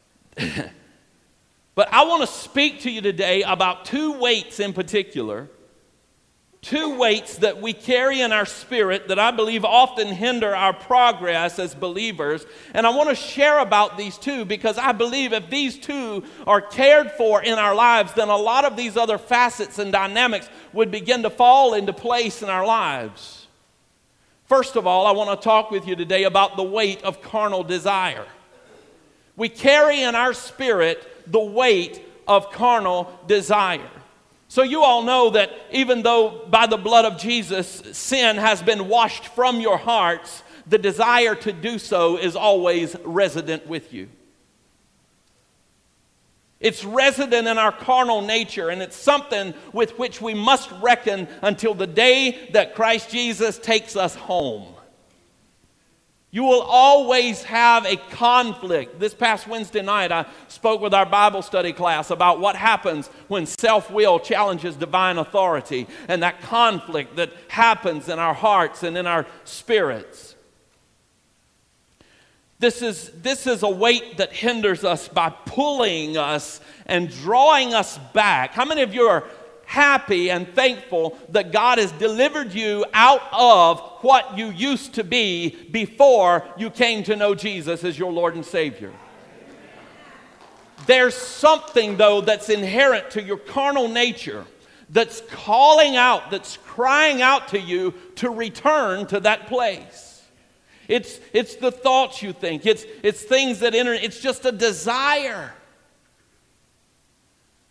but 0.36 1.92
I 1.92 2.04
want 2.04 2.22
to 2.22 2.26
speak 2.26 2.80
to 2.80 2.90
you 2.90 3.00
today 3.00 3.42
about 3.42 3.86
two 3.86 4.18
weights 4.18 4.60
in 4.60 4.72
particular 4.72 5.48
two 6.64 6.96
weights 6.98 7.36
that 7.38 7.60
we 7.60 7.74
carry 7.74 8.22
in 8.22 8.32
our 8.32 8.46
spirit 8.46 9.08
that 9.08 9.18
I 9.18 9.30
believe 9.30 9.64
often 9.64 10.08
hinder 10.08 10.56
our 10.56 10.72
progress 10.72 11.58
as 11.58 11.74
believers. 11.74 12.46
And 12.72 12.86
I 12.86 12.90
want 12.90 13.10
to 13.10 13.14
share 13.14 13.58
about 13.58 13.98
these 13.98 14.16
two 14.16 14.44
because 14.44 14.78
I 14.78 14.92
believe 14.92 15.32
if 15.32 15.50
these 15.50 15.78
two 15.78 16.24
are 16.46 16.62
cared 16.62 17.12
for 17.12 17.42
in 17.42 17.58
our 17.58 17.74
lives, 17.74 18.14
then 18.14 18.28
a 18.28 18.36
lot 18.36 18.64
of 18.64 18.76
these 18.76 18.96
other 18.96 19.18
facets 19.18 19.78
and 19.78 19.92
dynamics 19.92 20.48
would 20.72 20.90
begin 20.90 21.22
to 21.22 21.30
fall 21.30 21.74
into 21.74 21.92
place 21.92 22.42
in 22.42 22.48
our 22.48 22.66
lives. 22.66 23.46
First 24.46 24.76
of 24.76 24.86
all, 24.86 25.06
I 25.06 25.12
want 25.12 25.38
to 25.38 25.44
talk 25.44 25.70
with 25.70 25.86
you 25.86 25.96
today 25.96 26.24
about 26.24 26.56
the 26.56 26.62
weight 26.62 27.02
of 27.02 27.22
carnal 27.22 27.62
desire. 27.62 28.26
We 29.36 29.48
carry 29.48 30.02
in 30.02 30.14
our 30.14 30.32
spirit 30.32 31.30
the 31.30 31.40
weight 31.40 32.00
of 32.26 32.50
carnal 32.52 33.12
desire. 33.26 33.90
So, 34.54 34.62
you 34.62 34.84
all 34.84 35.02
know 35.02 35.30
that 35.30 35.50
even 35.72 36.02
though 36.02 36.46
by 36.48 36.68
the 36.68 36.76
blood 36.76 37.04
of 37.04 37.18
Jesus 37.18 37.66
sin 37.90 38.36
has 38.36 38.62
been 38.62 38.86
washed 38.86 39.24
from 39.24 39.60
your 39.60 39.76
hearts, 39.76 40.44
the 40.64 40.78
desire 40.78 41.34
to 41.34 41.52
do 41.52 41.76
so 41.76 42.16
is 42.18 42.36
always 42.36 42.94
resident 43.02 43.66
with 43.66 43.92
you. 43.92 44.08
It's 46.60 46.84
resident 46.84 47.48
in 47.48 47.58
our 47.58 47.72
carnal 47.72 48.22
nature, 48.22 48.68
and 48.68 48.80
it's 48.80 48.94
something 48.94 49.54
with 49.72 49.98
which 49.98 50.22
we 50.22 50.34
must 50.34 50.70
reckon 50.80 51.26
until 51.42 51.74
the 51.74 51.88
day 51.88 52.48
that 52.52 52.76
Christ 52.76 53.10
Jesus 53.10 53.58
takes 53.58 53.96
us 53.96 54.14
home. 54.14 54.72
You 56.34 56.42
will 56.42 56.62
always 56.62 57.44
have 57.44 57.86
a 57.86 57.94
conflict. 57.94 58.98
This 58.98 59.14
past 59.14 59.46
Wednesday 59.46 59.82
night, 59.82 60.10
I 60.10 60.26
spoke 60.48 60.80
with 60.80 60.92
our 60.92 61.06
Bible 61.06 61.42
study 61.42 61.72
class 61.72 62.10
about 62.10 62.40
what 62.40 62.56
happens 62.56 63.06
when 63.28 63.46
self 63.46 63.88
will 63.88 64.18
challenges 64.18 64.74
divine 64.74 65.18
authority 65.18 65.86
and 66.08 66.24
that 66.24 66.40
conflict 66.40 67.14
that 67.14 67.30
happens 67.46 68.08
in 68.08 68.18
our 68.18 68.34
hearts 68.34 68.82
and 68.82 68.98
in 68.98 69.06
our 69.06 69.26
spirits. 69.44 70.34
This 72.58 72.82
is, 72.82 73.12
this 73.22 73.46
is 73.46 73.62
a 73.62 73.70
weight 73.70 74.16
that 74.16 74.32
hinders 74.32 74.82
us 74.82 75.06
by 75.06 75.30
pulling 75.30 76.16
us 76.16 76.60
and 76.86 77.10
drawing 77.10 77.74
us 77.74 77.96
back. 78.12 78.54
How 78.54 78.64
many 78.64 78.82
of 78.82 78.92
you 78.92 79.02
are 79.02 79.22
happy 79.66 80.30
and 80.30 80.48
thankful 80.54 81.18
that 81.30 81.52
God 81.52 81.78
has 81.78 81.92
delivered 81.92 82.52
you 82.52 82.84
out 82.92 83.22
of 83.32 83.80
what 84.00 84.36
you 84.36 84.46
used 84.46 84.94
to 84.94 85.04
be 85.04 85.68
before 85.70 86.44
you 86.56 86.70
came 86.70 87.04
to 87.04 87.16
know 87.16 87.34
Jesus 87.34 87.84
as 87.84 87.98
your 87.98 88.12
Lord 88.12 88.34
and 88.34 88.44
Savior. 88.44 88.92
There's 90.86 91.14
something, 91.14 91.96
though, 91.96 92.20
that's 92.20 92.48
inherent 92.48 93.12
to 93.12 93.22
your 93.22 93.38
carnal 93.38 93.88
nature 93.88 94.46
that's 94.90 95.22
calling 95.30 95.96
out, 95.96 96.30
that's 96.30 96.58
crying 96.58 97.22
out 97.22 97.48
to 97.48 97.58
you 97.58 97.94
to 98.16 98.30
return 98.30 99.06
to 99.06 99.20
that 99.20 99.46
place. 99.46 100.22
It's, 100.88 101.18
it's 101.32 101.56
the 101.56 101.72
thoughts 101.72 102.22
you 102.22 102.32
think, 102.32 102.66
it's, 102.66 102.84
it's 103.02 103.22
things 103.22 103.60
that 103.60 103.74
enter, 103.74 103.94
it's 103.94 104.20
just 104.20 104.44
a 104.44 104.52
desire. 104.52 105.52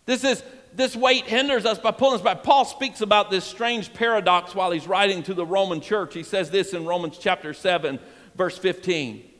This 0.06 0.24
is 0.24 0.42
this 0.76 0.96
weight 0.96 1.24
hinders 1.24 1.64
us 1.64 1.78
by 1.78 1.92
pulling 1.92 2.16
us 2.16 2.22
back. 2.22 2.42
Paul 2.42 2.64
speaks 2.64 3.00
about 3.00 3.30
this 3.30 3.44
strange 3.44 3.92
paradox 3.94 4.54
while 4.54 4.70
he's 4.70 4.88
writing 4.88 5.22
to 5.24 5.34
the 5.34 5.46
Roman 5.46 5.80
church. 5.80 6.14
He 6.14 6.22
says 6.22 6.50
this 6.50 6.72
in 6.72 6.84
Romans 6.84 7.16
chapter 7.18 7.54
7, 7.54 7.98
verse 8.34 8.58
15. 8.58 9.30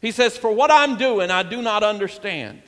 He 0.00 0.10
says, 0.10 0.36
For 0.36 0.50
what 0.50 0.70
I'm 0.70 0.96
doing, 0.96 1.30
I 1.30 1.42
do 1.42 1.62
not 1.62 1.82
understand. 1.82 2.62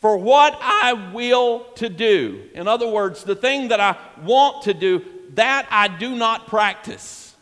For 0.00 0.16
what 0.16 0.56
I 0.60 1.12
will 1.12 1.64
to 1.76 1.88
do, 1.88 2.44
in 2.54 2.68
other 2.68 2.88
words, 2.88 3.24
the 3.24 3.36
thing 3.36 3.68
that 3.68 3.80
I 3.80 3.96
want 4.22 4.62
to 4.64 4.74
do, 4.74 5.04
that 5.34 5.66
I 5.70 5.88
do 5.88 6.16
not 6.16 6.46
practice. 6.46 7.34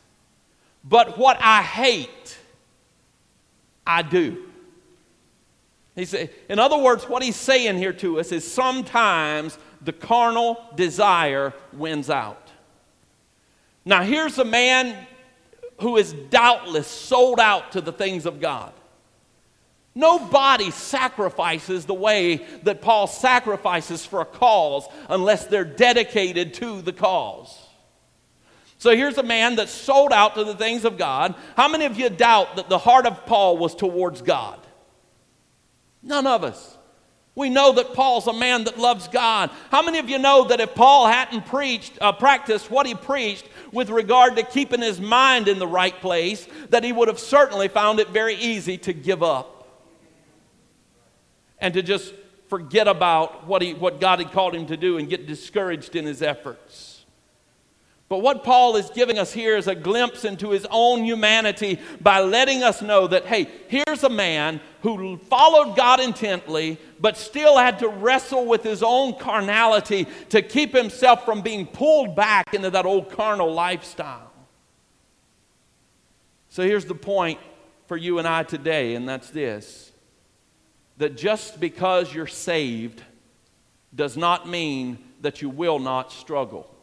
But 0.85 1.19
what 1.19 1.37
I 1.41 1.63
hate, 1.63 2.39
I 3.87 4.03
do. 4.03 4.45
He 5.97 6.05
said, 6.05 6.31
in 6.49 6.59
other 6.59 6.79
words, 6.79 7.09
what 7.09 7.23
he's 7.23 7.37
saying 7.37 7.79
here 7.79 7.95
to 7.95 8.21
us 8.21 8.31
is 8.31 8.51
sometimes 8.51 9.59
the 9.81 9.95
carnal 9.95 10.63
desire 10.77 11.55
wins 11.73 12.11
out. 12.11 12.51
Now, 13.85 14.03
here's 14.03 14.39
a 14.39 14.45
man 14.45 15.07
who 15.81 15.97
is 15.97 16.13
doubtless 16.13 16.87
sold 16.87 17.41
out 17.41 17.73
to 17.73 17.81
the 17.81 17.93
things 17.93 18.27
of 18.27 18.41
God. 18.41 18.73
Nobody 19.95 20.71
sacrifices 20.71 21.87
the 21.87 21.95
way 21.95 22.47
that 22.65 22.83
Paul 22.83 23.07
sacrifices 23.07 24.05
for 24.05 24.21
a 24.21 24.27
cause 24.27 24.87
unless 25.09 25.47
they're 25.47 25.65
dedicated 25.65 26.53
to 26.55 26.83
the 26.83 26.93
cause. 26.93 27.59
So 28.77 28.95
here's 28.95 29.17
a 29.17 29.23
man 29.23 29.57
that's 29.57 29.73
sold 29.73 30.13
out 30.13 30.35
to 30.35 30.45
the 30.45 30.55
things 30.55 30.85
of 30.85 30.99
God. 30.99 31.35
How 31.57 31.69
many 31.69 31.87
of 31.87 31.99
you 31.99 32.11
doubt 32.11 32.57
that 32.57 32.69
the 32.69 32.77
heart 32.77 33.07
of 33.07 33.25
Paul 33.25 33.57
was 33.57 33.75
towards 33.75 34.21
God? 34.21 34.61
None 36.07 36.27
of 36.27 36.45
us. 36.45 36.79
We 37.35 37.51
know 37.51 37.73
that 37.73 37.93
Paul's 37.93 38.29
a 38.29 38.33
man 38.33 38.65
that 38.65 38.79
loves 38.79 39.09
God. 39.09 39.51
How 39.71 39.83
many 39.83 39.99
of 39.99 40.09
you 40.09 40.19
know 40.19 40.45
that 40.45 40.61
if 40.61 40.75
Paul 40.75 41.07
hadn't 41.07 41.45
preached, 41.45 41.99
uh, 42.01 42.13
practiced 42.13 42.71
what 42.71 42.87
he 42.87 42.95
preached 42.95 43.47
with 43.73 43.91
regard 43.91 44.37
to 44.37 44.43
keeping 44.43 44.81
his 44.81 44.99
mind 45.01 45.49
in 45.49 45.59
the 45.59 45.67
right 45.67 45.95
place, 46.01 46.49
that 46.71 46.83
he 46.83 46.93
would 46.93 47.09
have 47.09 47.19
certainly 47.19 47.69
found 47.69 48.01
it 48.01 48.09
very 48.09 48.37
easy 48.37 48.79
to 48.79 48.95
give 48.95 49.23
up 49.23 49.69
and 51.59 51.75
to 51.75 51.83
just 51.83 52.15
forget 52.49 52.89
about 52.89 53.47
what, 53.47 53.61
he, 53.61 53.75
what 53.75 54.01
God 54.01 54.21
had 54.21 54.33
called 54.33 54.55
him 54.55 54.67
to 54.67 54.77
do 54.77 54.97
and 54.97 55.09
get 55.09 55.27
discouraged 55.27 55.97
in 55.97 56.07
his 56.07 56.23
efforts? 56.23 56.86
But 58.09 58.19
what 58.19 58.45
Paul 58.45 58.77
is 58.77 58.89
giving 58.91 59.19
us 59.19 59.33
here 59.33 59.57
is 59.57 59.67
a 59.67 59.75
glimpse 59.75 60.25
into 60.25 60.51
his 60.51 60.65
own 60.71 61.03
humanity 61.03 61.81
by 62.01 62.21
letting 62.21 62.63
us 62.63 62.81
know 62.81 63.09
that, 63.09 63.27
hey, 63.27 63.49
here's 63.67 64.05
a 64.05 64.09
man 64.09 64.61
who 64.83 65.17
followed 65.17 65.77
God 65.77 65.99
intently, 65.99 66.79
but 67.01 67.17
still 67.17 67.59
had 67.59 67.81
to 67.81 67.89
wrestle 67.89 68.47
with 68.47 68.63
his 68.63 68.85
own 68.85 69.19
carnality 69.19 70.07
to 70.29 70.41
keep 70.41 70.73
himself 70.73 71.25
from 71.25 71.41
being 71.43 71.67
pulled 71.67 72.15
back 72.15 72.55
into 72.55 72.71
that 72.71 72.87
old 72.87 73.11
carnal 73.11 73.53
lifestyle. 73.53 74.31
So 76.49 76.63
here's 76.63 76.85
the 76.85 76.95
point 76.95 77.41
for 77.87 77.97
you 77.97 78.21
and 78.21 78.29
I 78.29 78.45
today, 78.45 78.95
and 78.95 79.09
that's 79.09 79.31
this 79.31 79.91
that 80.99 81.17
just 81.17 81.61
because 81.61 82.15
you're 82.15 82.27
saved 82.27 83.03
does 83.95 84.17
not 84.17 84.49
mean 84.49 84.99
that 85.21 85.43
you 85.43 85.51
will 85.51 85.79
not 85.79 86.13
struggle. 86.13 86.76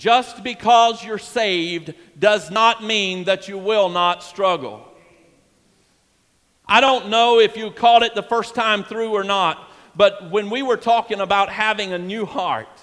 Just 0.00 0.42
because 0.42 1.04
you're 1.04 1.18
saved 1.18 1.92
does 2.18 2.50
not 2.50 2.82
mean 2.82 3.24
that 3.24 3.48
you 3.48 3.58
will 3.58 3.90
not 3.90 4.22
struggle. 4.22 4.88
I 6.64 6.80
don't 6.80 7.10
know 7.10 7.38
if 7.38 7.54
you 7.54 7.70
caught 7.70 8.02
it 8.02 8.14
the 8.14 8.22
first 8.22 8.54
time 8.54 8.82
through 8.82 9.10
or 9.10 9.24
not, 9.24 9.70
but 9.94 10.30
when 10.30 10.48
we 10.48 10.62
were 10.62 10.78
talking 10.78 11.20
about 11.20 11.50
having 11.50 11.92
a 11.92 11.98
new 11.98 12.24
heart, 12.24 12.80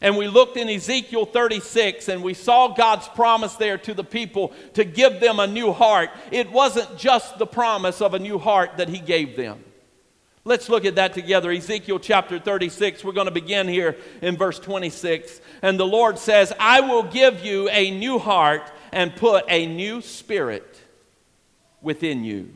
and 0.00 0.16
we 0.16 0.28
looked 0.28 0.56
in 0.56 0.68
Ezekiel 0.68 1.26
36 1.26 2.06
and 2.06 2.22
we 2.22 2.32
saw 2.32 2.68
God's 2.68 3.08
promise 3.08 3.54
there 3.54 3.78
to 3.78 3.92
the 3.92 4.04
people 4.04 4.52
to 4.74 4.84
give 4.84 5.18
them 5.18 5.40
a 5.40 5.48
new 5.48 5.72
heart, 5.72 6.10
it 6.30 6.52
wasn't 6.52 6.96
just 6.96 7.38
the 7.38 7.46
promise 7.46 8.00
of 8.00 8.14
a 8.14 8.20
new 8.20 8.38
heart 8.38 8.76
that 8.76 8.88
He 8.88 9.00
gave 9.00 9.36
them. 9.36 9.64
Let's 10.44 10.68
look 10.68 10.84
at 10.84 10.96
that 10.96 11.12
together. 11.12 11.52
Ezekiel 11.52 12.00
chapter 12.00 12.40
36, 12.40 13.04
we're 13.04 13.12
going 13.12 13.26
to 13.26 13.30
begin 13.30 13.68
here 13.68 13.96
in 14.20 14.36
verse 14.36 14.58
26. 14.58 15.40
And 15.62 15.78
the 15.78 15.86
Lord 15.86 16.18
says, 16.18 16.52
I 16.58 16.80
will 16.80 17.04
give 17.04 17.44
you 17.44 17.68
a 17.68 17.92
new 17.92 18.18
heart 18.18 18.68
and 18.90 19.14
put 19.14 19.44
a 19.48 19.66
new 19.66 20.00
spirit 20.00 20.80
within 21.80 22.24
you. 22.24 22.52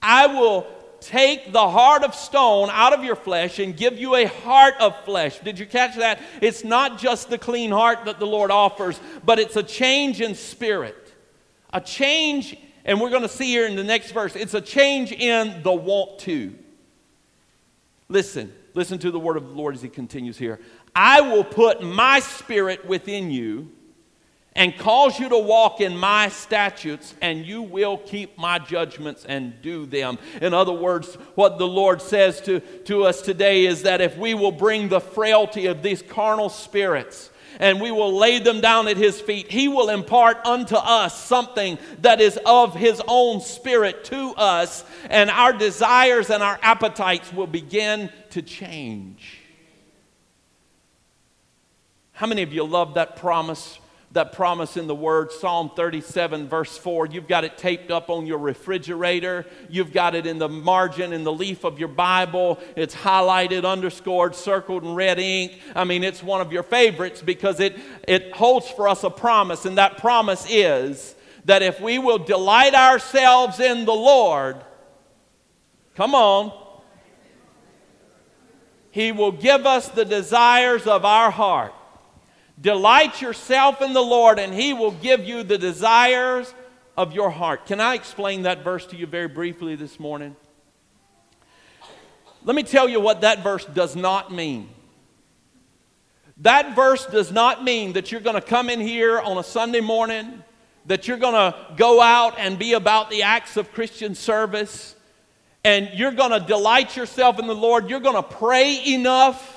I 0.00 0.26
will 0.26 0.66
take 1.00 1.52
the 1.52 1.68
heart 1.68 2.02
of 2.02 2.14
stone 2.14 2.70
out 2.72 2.94
of 2.94 3.04
your 3.04 3.14
flesh 3.14 3.58
and 3.58 3.76
give 3.76 3.98
you 3.98 4.14
a 4.14 4.24
heart 4.24 4.74
of 4.80 4.96
flesh. 5.04 5.38
Did 5.40 5.58
you 5.58 5.66
catch 5.66 5.96
that? 5.96 6.18
It's 6.40 6.64
not 6.64 6.98
just 6.98 7.28
the 7.28 7.36
clean 7.36 7.72
heart 7.72 8.06
that 8.06 8.18
the 8.18 8.26
Lord 8.26 8.50
offers, 8.50 8.98
but 9.22 9.38
it's 9.38 9.56
a 9.56 9.62
change 9.62 10.22
in 10.22 10.34
spirit. 10.34 10.96
A 11.74 11.80
change, 11.82 12.56
and 12.86 13.02
we're 13.02 13.10
going 13.10 13.20
to 13.20 13.28
see 13.28 13.48
here 13.48 13.66
in 13.66 13.76
the 13.76 13.84
next 13.84 14.12
verse, 14.12 14.34
it's 14.34 14.54
a 14.54 14.62
change 14.62 15.12
in 15.12 15.62
the 15.62 15.74
want 15.74 16.20
to. 16.20 16.54
Listen, 18.08 18.52
listen 18.74 18.98
to 19.00 19.10
the 19.10 19.18
word 19.18 19.36
of 19.36 19.48
the 19.48 19.54
Lord 19.54 19.74
as 19.74 19.82
he 19.82 19.88
continues 19.88 20.38
here. 20.38 20.60
I 20.94 21.20
will 21.20 21.44
put 21.44 21.82
my 21.82 22.20
spirit 22.20 22.86
within 22.86 23.30
you 23.30 23.70
and 24.56 24.76
cause 24.78 25.18
you 25.18 25.28
to 25.28 25.38
walk 25.38 25.82
in 25.82 25.96
my 25.96 26.28
statutes, 26.30 27.14
and 27.20 27.44
you 27.44 27.60
will 27.60 27.98
keep 27.98 28.38
my 28.38 28.58
judgments 28.58 29.26
and 29.26 29.60
do 29.60 29.84
them. 29.84 30.18
In 30.40 30.54
other 30.54 30.72
words, 30.72 31.14
what 31.34 31.58
the 31.58 31.66
Lord 31.66 32.00
says 32.00 32.40
to, 32.42 32.60
to 32.60 33.04
us 33.04 33.20
today 33.20 33.66
is 33.66 33.82
that 33.82 34.00
if 34.00 34.16
we 34.16 34.32
will 34.32 34.52
bring 34.52 34.88
the 34.88 35.00
frailty 35.00 35.66
of 35.66 35.82
these 35.82 36.00
carnal 36.00 36.48
spirits, 36.48 37.30
and 37.58 37.80
we 37.80 37.90
will 37.90 38.16
lay 38.16 38.38
them 38.38 38.60
down 38.60 38.88
at 38.88 38.96
his 38.96 39.20
feet. 39.20 39.50
He 39.50 39.68
will 39.68 39.88
impart 39.88 40.44
unto 40.46 40.76
us 40.76 41.22
something 41.24 41.78
that 42.02 42.20
is 42.20 42.38
of 42.44 42.74
his 42.74 43.02
own 43.06 43.40
spirit 43.40 44.04
to 44.04 44.34
us, 44.36 44.84
and 45.10 45.30
our 45.30 45.52
desires 45.52 46.30
and 46.30 46.42
our 46.42 46.58
appetites 46.62 47.32
will 47.32 47.46
begin 47.46 48.10
to 48.30 48.42
change. 48.42 49.40
How 52.12 52.26
many 52.26 52.42
of 52.42 52.52
you 52.52 52.64
love 52.64 52.94
that 52.94 53.16
promise 53.16 53.78
that 54.16 54.32
promise 54.32 54.76
in 54.76 54.86
the 54.86 54.94
Word, 54.94 55.30
Psalm 55.30 55.70
37, 55.74 56.48
verse 56.48 56.76
4. 56.76 57.06
You've 57.06 57.28
got 57.28 57.44
it 57.44 57.56
taped 57.56 57.90
up 57.90 58.10
on 58.10 58.26
your 58.26 58.38
refrigerator. 58.38 59.46
You've 59.68 59.92
got 59.92 60.14
it 60.14 60.26
in 60.26 60.38
the 60.38 60.48
margin, 60.48 61.12
in 61.12 61.22
the 61.22 61.32
leaf 61.32 61.64
of 61.64 61.78
your 61.78 61.88
Bible. 61.88 62.58
It's 62.76 62.94
highlighted, 62.94 63.64
underscored, 63.64 64.34
circled 64.34 64.84
in 64.84 64.94
red 64.94 65.18
ink. 65.18 65.52
I 65.74 65.84
mean, 65.84 66.02
it's 66.02 66.22
one 66.22 66.40
of 66.40 66.52
your 66.52 66.62
favorites 66.62 67.22
because 67.22 67.60
it, 67.60 67.78
it 68.08 68.32
holds 68.32 68.68
for 68.68 68.88
us 68.88 69.04
a 69.04 69.10
promise, 69.10 69.64
and 69.64 69.78
that 69.78 69.98
promise 69.98 70.46
is 70.48 71.14
that 71.44 71.62
if 71.62 71.80
we 71.80 71.98
will 71.98 72.18
delight 72.18 72.74
ourselves 72.74 73.60
in 73.60 73.84
the 73.84 73.94
Lord, 73.94 74.56
come 75.94 76.14
on, 76.14 76.52
He 78.90 79.12
will 79.12 79.32
give 79.32 79.66
us 79.66 79.88
the 79.88 80.04
desires 80.04 80.86
of 80.86 81.04
our 81.04 81.30
heart. 81.30 81.74
Delight 82.60 83.20
yourself 83.20 83.82
in 83.82 83.92
the 83.92 84.02
Lord, 84.02 84.38
and 84.38 84.54
He 84.54 84.72
will 84.72 84.92
give 84.92 85.24
you 85.24 85.42
the 85.42 85.58
desires 85.58 86.52
of 86.96 87.12
your 87.12 87.30
heart. 87.30 87.66
Can 87.66 87.80
I 87.80 87.94
explain 87.94 88.42
that 88.42 88.64
verse 88.64 88.86
to 88.86 88.96
you 88.96 89.06
very 89.06 89.28
briefly 89.28 89.76
this 89.76 90.00
morning? 90.00 90.34
Let 92.44 92.56
me 92.56 92.62
tell 92.62 92.88
you 92.88 93.00
what 93.00 93.22
that 93.22 93.42
verse 93.42 93.64
does 93.64 93.96
not 93.96 94.32
mean. 94.32 94.70
That 96.38 96.76
verse 96.76 97.04
does 97.06 97.32
not 97.32 97.64
mean 97.64 97.94
that 97.94 98.12
you're 98.12 98.20
going 98.20 98.36
to 98.36 98.46
come 98.46 98.70
in 98.70 98.80
here 98.80 99.18
on 99.18 99.36
a 99.36 99.42
Sunday 99.42 99.80
morning, 99.80 100.42
that 100.86 101.08
you're 101.08 101.16
going 101.16 101.34
to 101.34 101.54
go 101.76 102.00
out 102.00 102.38
and 102.38 102.58
be 102.58 102.74
about 102.74 103.10
the 103.10 103.22
acts 103.24 103.56
of 103.56 103.72
Christian 103.72 104.14
service, 104.14 104.94
and 105.64 105.90
you're 105.94 106.12
going 106.12 106.30
to 106.30 106.46
delight 106.46 106.96
yourself 106.96 107.38
in 107.38 107.46
the 107.46 107.54
Lord. 107.54 107.90
You're 107.90 108.00
going 108.00 108.16
to 108.16 108.22
pray 108.22 108.86
enough, 108.86 109.52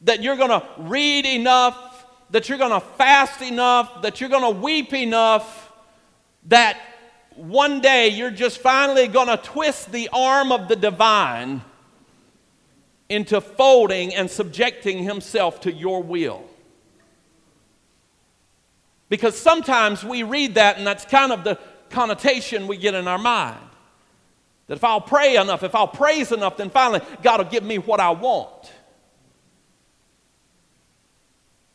that 0.00 0.22
you're 0.22 0.36
going 0.36 0.50
to 0.50 0.66
read 0.78 1.24
enough, 1.24 1.85
that 2.30 2.48
you're 2.48 2.58
going 2.58 2.72
to 2.72 2.80
fast 2.80 3.40
enough, 3.42 4.02
that 4.02 4.20
you're 4.20 4.30
going 4.30 4.54
to 4.54 4.60
weep 4.60 4.92
enough, 4.92 5.72
that 6.46 6.78
one 7.36 7.80
day 7.80 8.08
you're 8.08 8.30
just 8.30 8.58
finally 8.58 9.08
going 9.08 9.28
to 9.28 9.36
twist 9.36 9.92
the 9.92 10.08
arm 10.12 10.52
of 10.52 10.68
the 10.68 10.76
divine 10.76 11.62
into 13.08 13.40
folding 13.40 14.14
and 14.14 14.30
subjecting 14.30 15.04
himself 15.04 15.60
to 15.60 15.72
your 15.72 16.02
will. 16.02 16.44
Because 19.08 19.36
sometimes 19.36 20.02
we 20.02 20.24
read 20.24 20.54
that, 20.56 20.78
and 20.78 20.86
that's 20.86 21.04
kind 21.04 21.30
of 21.30 21.44
the 21.44 21.58
connotation 21.90 22.66
we 22.66 22.76
get 22.76 22.94
in 22.94 23.06
our 23.06 23.18
mind. 23.18 23.60
That 24.66 24.74
if 24.74 24.84
I'll 24.84 25.00
pray 25.00 25.36
enough, 25.36 25.62
if 25.62 25.76
I'll 25.76 25.86
praise 25.86 26.32
enough, 26.32 26.56
then 26.56 26.70
finally 26.70 27.00
God 27.22 27.38
will 27.38 27.50
give 27.50 27.62
me 27.62 27.78
what 27.78 28.00
I 28.00 28.10
want. 28.10 28.72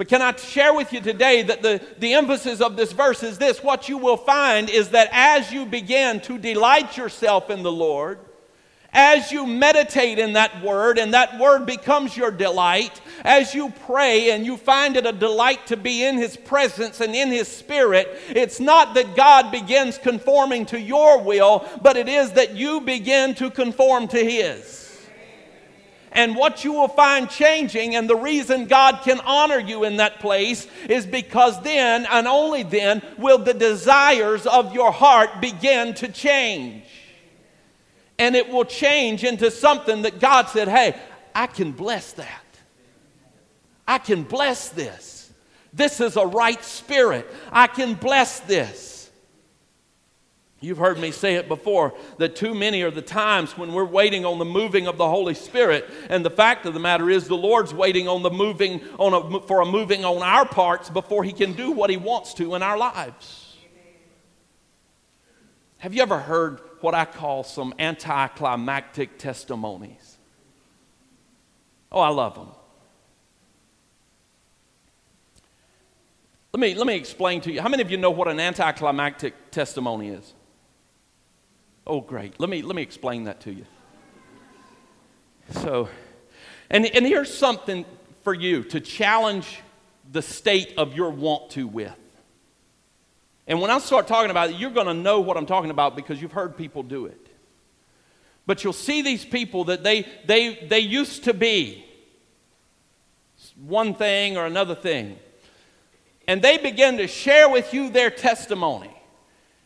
But 0.01 0.07
can 0.07 0.23
I 0.23 0.35
share 0.35 0.73
with 0.73 0.93
you 0.93 0.99
today 0.99 1.43
that 1.43 1.61
the, 1.61 1.79
the 1.99 2.15
emphasis 2.15 2.59
of 2.59 2.75
this 2.75 2.91
verse 2.91 3.21
is 3.21 3.37
this? 3.37 3.61
What 3.61 3.87
you 3.87 3.99
will 3.99 4.17
find 4.17 4.67
is 4.67 4.89
that 4.89 5.09
as 5.11 5.51
you 5.51 5.63
begin 5.63 6.21
to 6.21 6.39
delight 6.39 6.97
yourself 6.97 7.51
in 7.51 7.61
the 7.61 7.71
Lord, 7.71 8.17
as 8.91 9.31
you 9.31 9.45
meditate 9.45 10.17
in 10.17 10.33
that 10.33 10.63
word 10.63 10.97
and 10.97 11.13
that 11.13 11.37
word 11.37 11.67
becomes 11.67 12.17
your 12.17 12.31
delight, 12.31 12.99
as 13.23 13.53
you 13.53 13.71
pray 13.85 14.31
and 14.31 14.43
you 14.43 14.57
find 14.57 14.97
it 14.97 15.05
a 15.05 15.11
delight 15.11 15.67
to 15.67 15.77
be 15.77 16.03
in 16.03 16.17
His 16.17 16.35
presence 16.35 16.99
and 16.99 17.13
in 17.13 17.29
His 17.29 17.47
Spirit, 17.47 18.09
it's 18.29 18.59
not 18.59 18.95
that 18.95 19.15
God 19.15 19.51
begins 19.51 19.99
conforming 19.99 20.65
to 20.65 20.81
your 20.81 21.21
will, 21.21 21.63
but 21.83 21.95
it 21.95 22.09
is 22.09 22.31
that 22.31 22.55
you 22.55 22.81
begin 22.81 23.35
to 23.35 23.51
conform 23.51 24.07
to 24.07 24.17
His. 24.17 24.80
And 26.13 26.35
what 26.35 26.65
you 26.65 26.73
will 26.73 26.89
find 26.89 27.29
changing, 27.29 27.95
and 27.95 28.09
the 28.09 28.17
reason 28.17 28.65
God 28.65 28.99
can 29.03 29.21
honor 29.21 29.59
you 29.59 29.85
in 29.85 29.97
that 29.97 30.19
place, 30.19 30.67
is 30.89 31.05
because 31.05 31.61
then 31.61 32.05
and 32.05 32.27
only 32.27 32.63
then 32.63 33.01
will 33.17 33.37
the 33.37 33.53
desires 33.53 34.45
of 34.45 34.73
your 34.73 34.91
heart 34.91 35.39
begin 35.39 35.93
to 35.95 36.09
change. 36.09 36.83
And 38.19 38.35
it 38.35 38.49
will 38.49 38.65
change 38.65 39.23
into 39.23 39.49
something 39.49 40.01
that 40.01 40.19
God 40.19 40.49
said, 40.49 40.67
hey, 40.67 40.99
I 41.33 41.47
can 41.47 41.71
bless 41.71 42.11
that. 42.13 42.45
I 43.87 43.97
can 43.97 44.23
bless 44.23 44.69
this. 44.69 45.31
This 45.73 46.01
is 46.01 46.17
a 46.17 46.25
right 46.27 46.61
spirit. 46.63 47.25
I 47.51 47.67
can 47.67 47.93
bless 47.93 48.41
this. 48.41 48.90
You've 50.63 50.77
heard 50.77 50.99
me 50.99 51.09
say 51.09 51.35
it 51.35 51.47
before 51.47 51.95
that 52.17 52.35
too 52.35 52.53
many 52.53 52.83
are 52.83 52.91
the 52.91 53.01
times 53.01 53.57
when 53.57 53.73
we're 53.73 53.83
waiting 53.83 54.25
on 54.25 54.37
the 54.37 54.45
moving 54.45 54.85
of 54.85 54.95
the 54.95 55.09
Holy 55.09 55.33
Spirit. 55.33 55.89
And 56.07 56.23
the 56.23 56.29
fact 56.29 56.67
of 56.67 56.75
the 56.75 56.79
matter 56.79 57.09
is, 57.09 57.27
the 57.27 57.35
Lord's 57.35 57.73
waiting 57.73 58.07
on 58.07 58.21
the 58.21 58.29
moving 58.29 58.79
on 58.99 59.13
a, 59.13 59.39
for 59.47 59.61
a 59.61 59.65
moving 59.65 60.05
on 60.05 60.21
our 60.21 60.45
parts 60.45 60.87
before 60.87 61.23
He 61.23 61.33
can 61.33 61.53
do 61.53 61.71
what 61.71 61.89
He 61.89 61.97
wants 61.97 62.35
to 62.35 62.53
in 62.53 62.61
our 62.61 62.77
lives. 62.77 63.57
Have 65.79 65.95
you 65.95 66.03
ever 66.03 66.19
heard 66.19 66.61
what 66.81 66.93
I 66.93 67.05
call 67.05 67.43
some 67.43 67.73
anticlimactic 67.79 69.17
testimonies? 69.17 70.19
Oh, 71.91 72.01
I 72.01 72.09
love 72.09 72.35
them. 72.35 72.49
Let 76.53 76.59
me, 76.59 76.75
let 76.75 76.85
me 76.85 76.95
explain 76.95 77.41
to 77.41 77.51
you. 77.51 77.61
How 77.61 77.69
many 77.69 77.81
of 77.81 77.89
you 77.89 77.97
know 77.97 78.11
what 78.11 78.27
an 78.27 78.39
anticlimactic 78.39 79.49
testimony 79.49 80.09
is? 80.09 80.35
Oh, 81.85 82.01
great. 82.01 82.39
Let 82.39 82.49
me, 82.49 82.61
let 82.61 82.75
me 82.75 82.81
explain 82.81 83.23
that 83.25 83.41
to 83.41 83.53
you. 83.53 83.65
So, 85.51 85.89
and, 86.69 86.85
and 86.85 87.05
here's 87.05 87.33
something 87.33 87.85
for 88.23 88.33
you 88.33 88.63
to 88.65 88.79
challenge 88.79 89.59
the 90.11 90.21
state 90.21 90.73
of 90.77 90.93
your 90.93 91.09
want 91.09 91.51
to 91.51 91.67
with. 91.67 91.95
And 93.47 93.59
when 93.59 93.71
I 93.71 93.79
start 93.79 94.07
talking 94.07 94.31
about 94.31 94.51
it, 94.51 94.55
you're 94.57 94.71
going 94.71 94.87
to 94.87 94.93
know 94.93 95.19
what 95.19 95.35
I'm 95.35 95.45
talking 95.47 95.71
about 95.71 95.95
because 95.95 96.21
you've 96.21 96.31
heard 96.31 96.55
people 96.55 96.83
do 96.83 97.07
it. 97.07 97.27
But 98.45 98.63
you'll 98.63 98.73
see 98.73 99.01
these 99.01 99.25
people 99.25 99.65
that 99.65 99.83
they, 99.83 100.07
they, 100.25 100.55
they 100.67 100.79
used 100.79 101.25
to 101.25 101.33
be 101.33 101.85
one 103.59 103.95
thing 103.95 104.37
or 104.37 104.45
another 104.45 104.75
thing. 104.75 105.17
and 106.27 106.41
they 106.41 106.57
begin 106.57 106.97
to 106.97 107.07
share 107.07 107.49
with 107.49 107.73
you 107.73 107.89
their 107.89 108.09
testimony. 108.09 108.95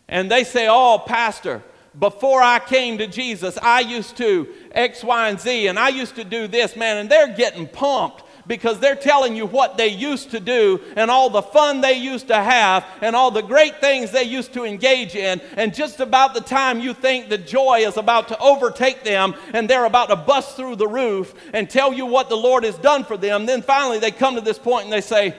And 0.07 0.31
they 0.31 0.43
say, 0.43 0.67
Oh, 0.69 1.03
Pastor, 1.05 1.61
before 1.99 2.41
I 2.41 2.59
came 2.59 2.97
to 2.97 3.07
Jesus, 3.07 3.57
I 3.61 3.79
used 3.81 4.17
to 4.17 4.47
X, 4.71 5.03
Y, 5.03 5.29
and 5.29 5.39
Z, 5.39 5.67
and 5.67 5.79
I 5.79 5.89
used 5.89 6.15
to 6.15 6.23
do 6.23 6.47
this, 6.47 6.75
man, 6.75 6.97
and 6.97 7.09
they're 7.09 7.33
getting 7.35 7.67
pumped 7.67 8.23
because 8.47 8.79
they're 8.79 8.95
telling 8.95 9.35
you 9.35 9.45
what 9.45 9.77
they 9.77 9.87
used 9.87 10.31
to 10.31 10.39
do 10.39 10.79
and 10.95 11.09
all 11.09 11.29
the 11.29 11.41
fun 11.41 11.81
they 11.81 11.93
used 11.93 12.27
to 12.27 12.35
have 12.35 12.85
and 13.01 13.15
all 13.15 13.31
the 13.31 13.41
great 13.41 13.79
things 13.81 14.11
they 14.11 14.23
used 14.23 14.53
to 14.53 14.65
engage 14.65 15.15
in. 15.15 15.41
And 15.55 15.73
just 15.73 15.99
about 15.99 16.33
the 16.33 16.41
time 16.41 16.79
you 16.79 16.93
think 16.93 17.29
the 17.29 17.37
joy 17.37 17.79
is 17.79 17.97
about 17.97 18.27
to 18.29 18.39
overtake 18.39 19.03
them 19.03 19.33
and 19.53 19.69
they're 19.69 19.85
about 19.85 20.09
to 20.09 20.15
bust 20.15 20.55
through 20.55 20.75
the 20.75 20.87
roof 20.87 21.33
and 21.53 21.69
tell 21.69 21.93
you 21.93 22.05
what 22.05 22.29
the 22.29 22.37
Lord 22.37 22.63
has 22.63 22.77
done 22.77 23.03
for 23.03 23.17
them, 23.17 23.45
then 23.45 23.61
finally 23.61 23.99
they 23.99 24.11
come 24.11 24.35
to 24.35 24.41
this 24.41 24.59
point 24.59 24.85
and 24.85 24.93
they 24.93 25.01
say, 25.01 25.35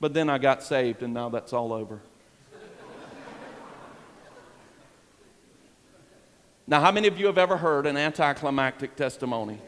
But 0.00 0.12
then 0.12 0.28
I 0.28 0.38
got 0.38 0.62
saved 0.62 1.02
and 1.02 1.14
now 1.14 1.28
that's 1.30 1.52
all 1.52 1.72
over. 1.72 2.02
Now, 6.66 6.80
how 6.80 6.92
many 6.92 7.08
of 7.08 7.18
you 7.18 7.26
have 7.26 7.38
ever 7.38 7.56
heard 7.56 7.86
an 7.86 7.96
anticlimactic 7.96 8.96
testimony? 8.96 9.58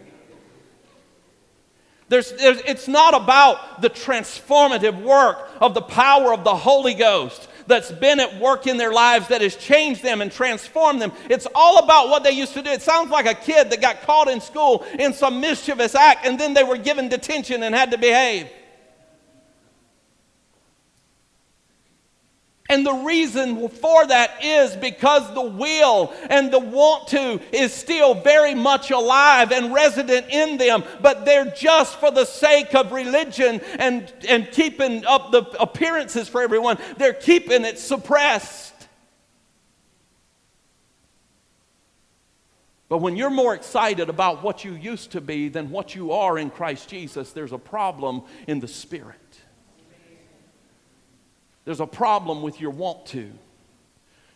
There's, 2.08 2.32
there's, 2.32 2.60
it's 2.60 2.86
not 2.88 3.14
about 3.14 3.82
the 3.82 3.90
transformative 3.90 5.02
work 5.02 5.50
of 5.60 5.74
the 5.74 5.82
power 5.82 6.32
of 6.32 6.44
the 6.44 6.54
Holy 6.54 6.94
Ghost 6.94 7.48
that's 7.66 7.90
been 7.90 8.20
at 8.20 8.40
work 8.40 8.68
in 8.68 8.76
their 8.76 8.92
lives 8.92 9.28
that 9.28 9.40
has 9.40 9.56
changed 9.56 10.02
them 10.04 10.20
and 10.20 10.30
transformed 10.30 11.02
them. 11.02 11.12
It's 11.28 11.48
all 11.52 11.78
about 11.78 12.08
what 12.08 12.22
they 12.22 12.30
used 12.30 12.54
to 12.54 12.62
do. 12.62 12.70
It 12.70 12.80
sounds 12.80 13.10
like 13.10 13.26
a 13.26 13.34
kid 13.34 13.70
that 13.70 13.80
got 13.80 14.02
caught 14.02 14.28
in 14.28 14.40
school 14.40 14.84
in 14.98 15.12
some 15.12 15.40
mischievous 15.40 15.96
act 15.96 16.24
and 16.24 16.38
then 16.38 16.54
they 16.54 16.62
were 16.62 16.78
given 16.78 17.08
detention 17.08 17.64
and 17.64 17.74
had 17.74 17.90
to 17.90 17.98
behave. 17.98 18.48
And 22.68 22.84
the 22.84 22.92
reason 22.92 23.68
for 23.68 24.06
that 24.06 24.44
is 24.44 24.74
because 24.76 25.32
the 25.34 25.42
will 25.42 26.12
and 26.28 26.52
the 26.52 26.58
want 26.58 27.08
to 27.08 27.40
is 27.52 27.72
still 27.72 28.14
very 28.14 28.54
much 28.54 28.90
alive 28.90 29.52
and 29.52 29.72
resident 29.72 30.26
in 30.30 30.58
them, 30.58 30.82
but 31.00 31.24
they're 31.24 31.52
just 31.52 32.00
for 32.00 32.10
the 32.10 32.24
sake 32.24 32.74
of 32.74 32.92
religion 32.92 33.60
and, 33.78 34.12
and 34.28 34.50
keeping 34.50 35.04
up 35.04 35.30
the 35.30 35.42
appearances 35.60 36.28
for 36.28 36.42
everyone, 36.42 36.78
they're 36.96 37.12
keeping 37.12 37.64
it 37.64 37.78
suppressed. 37.78 38.74
But 42.88 42.98
when 42.98 43.16
you're 43.16 43.30
more 43.30 43.54
excited 43.54 44.08
about 44.08 44.42
what 44.44 44.64
you 44.64 44.72
used 44.74 45.12
to 45.12 45.20
be 45.20 45.48
than 45.48 45.70
what 45.70 45.94
you 45.94 46.12
are 46.12 46.38
in 46.38 46.50
Christ 46.50 46.88
Jesus, 46.88 47.32
there's 47.32 47.52
a 47.52 47.58
problem 47.58 48.22
in 48.46 48.60
the 48.60 48.68
spirit. 48.68 49.16
There's 51.66 51.80
a 51.80 51.86
problem 51.86 52.42
with 52.42 52.60
your 52.60 52.70
want 52.70 53.06
to. 53.06 53.30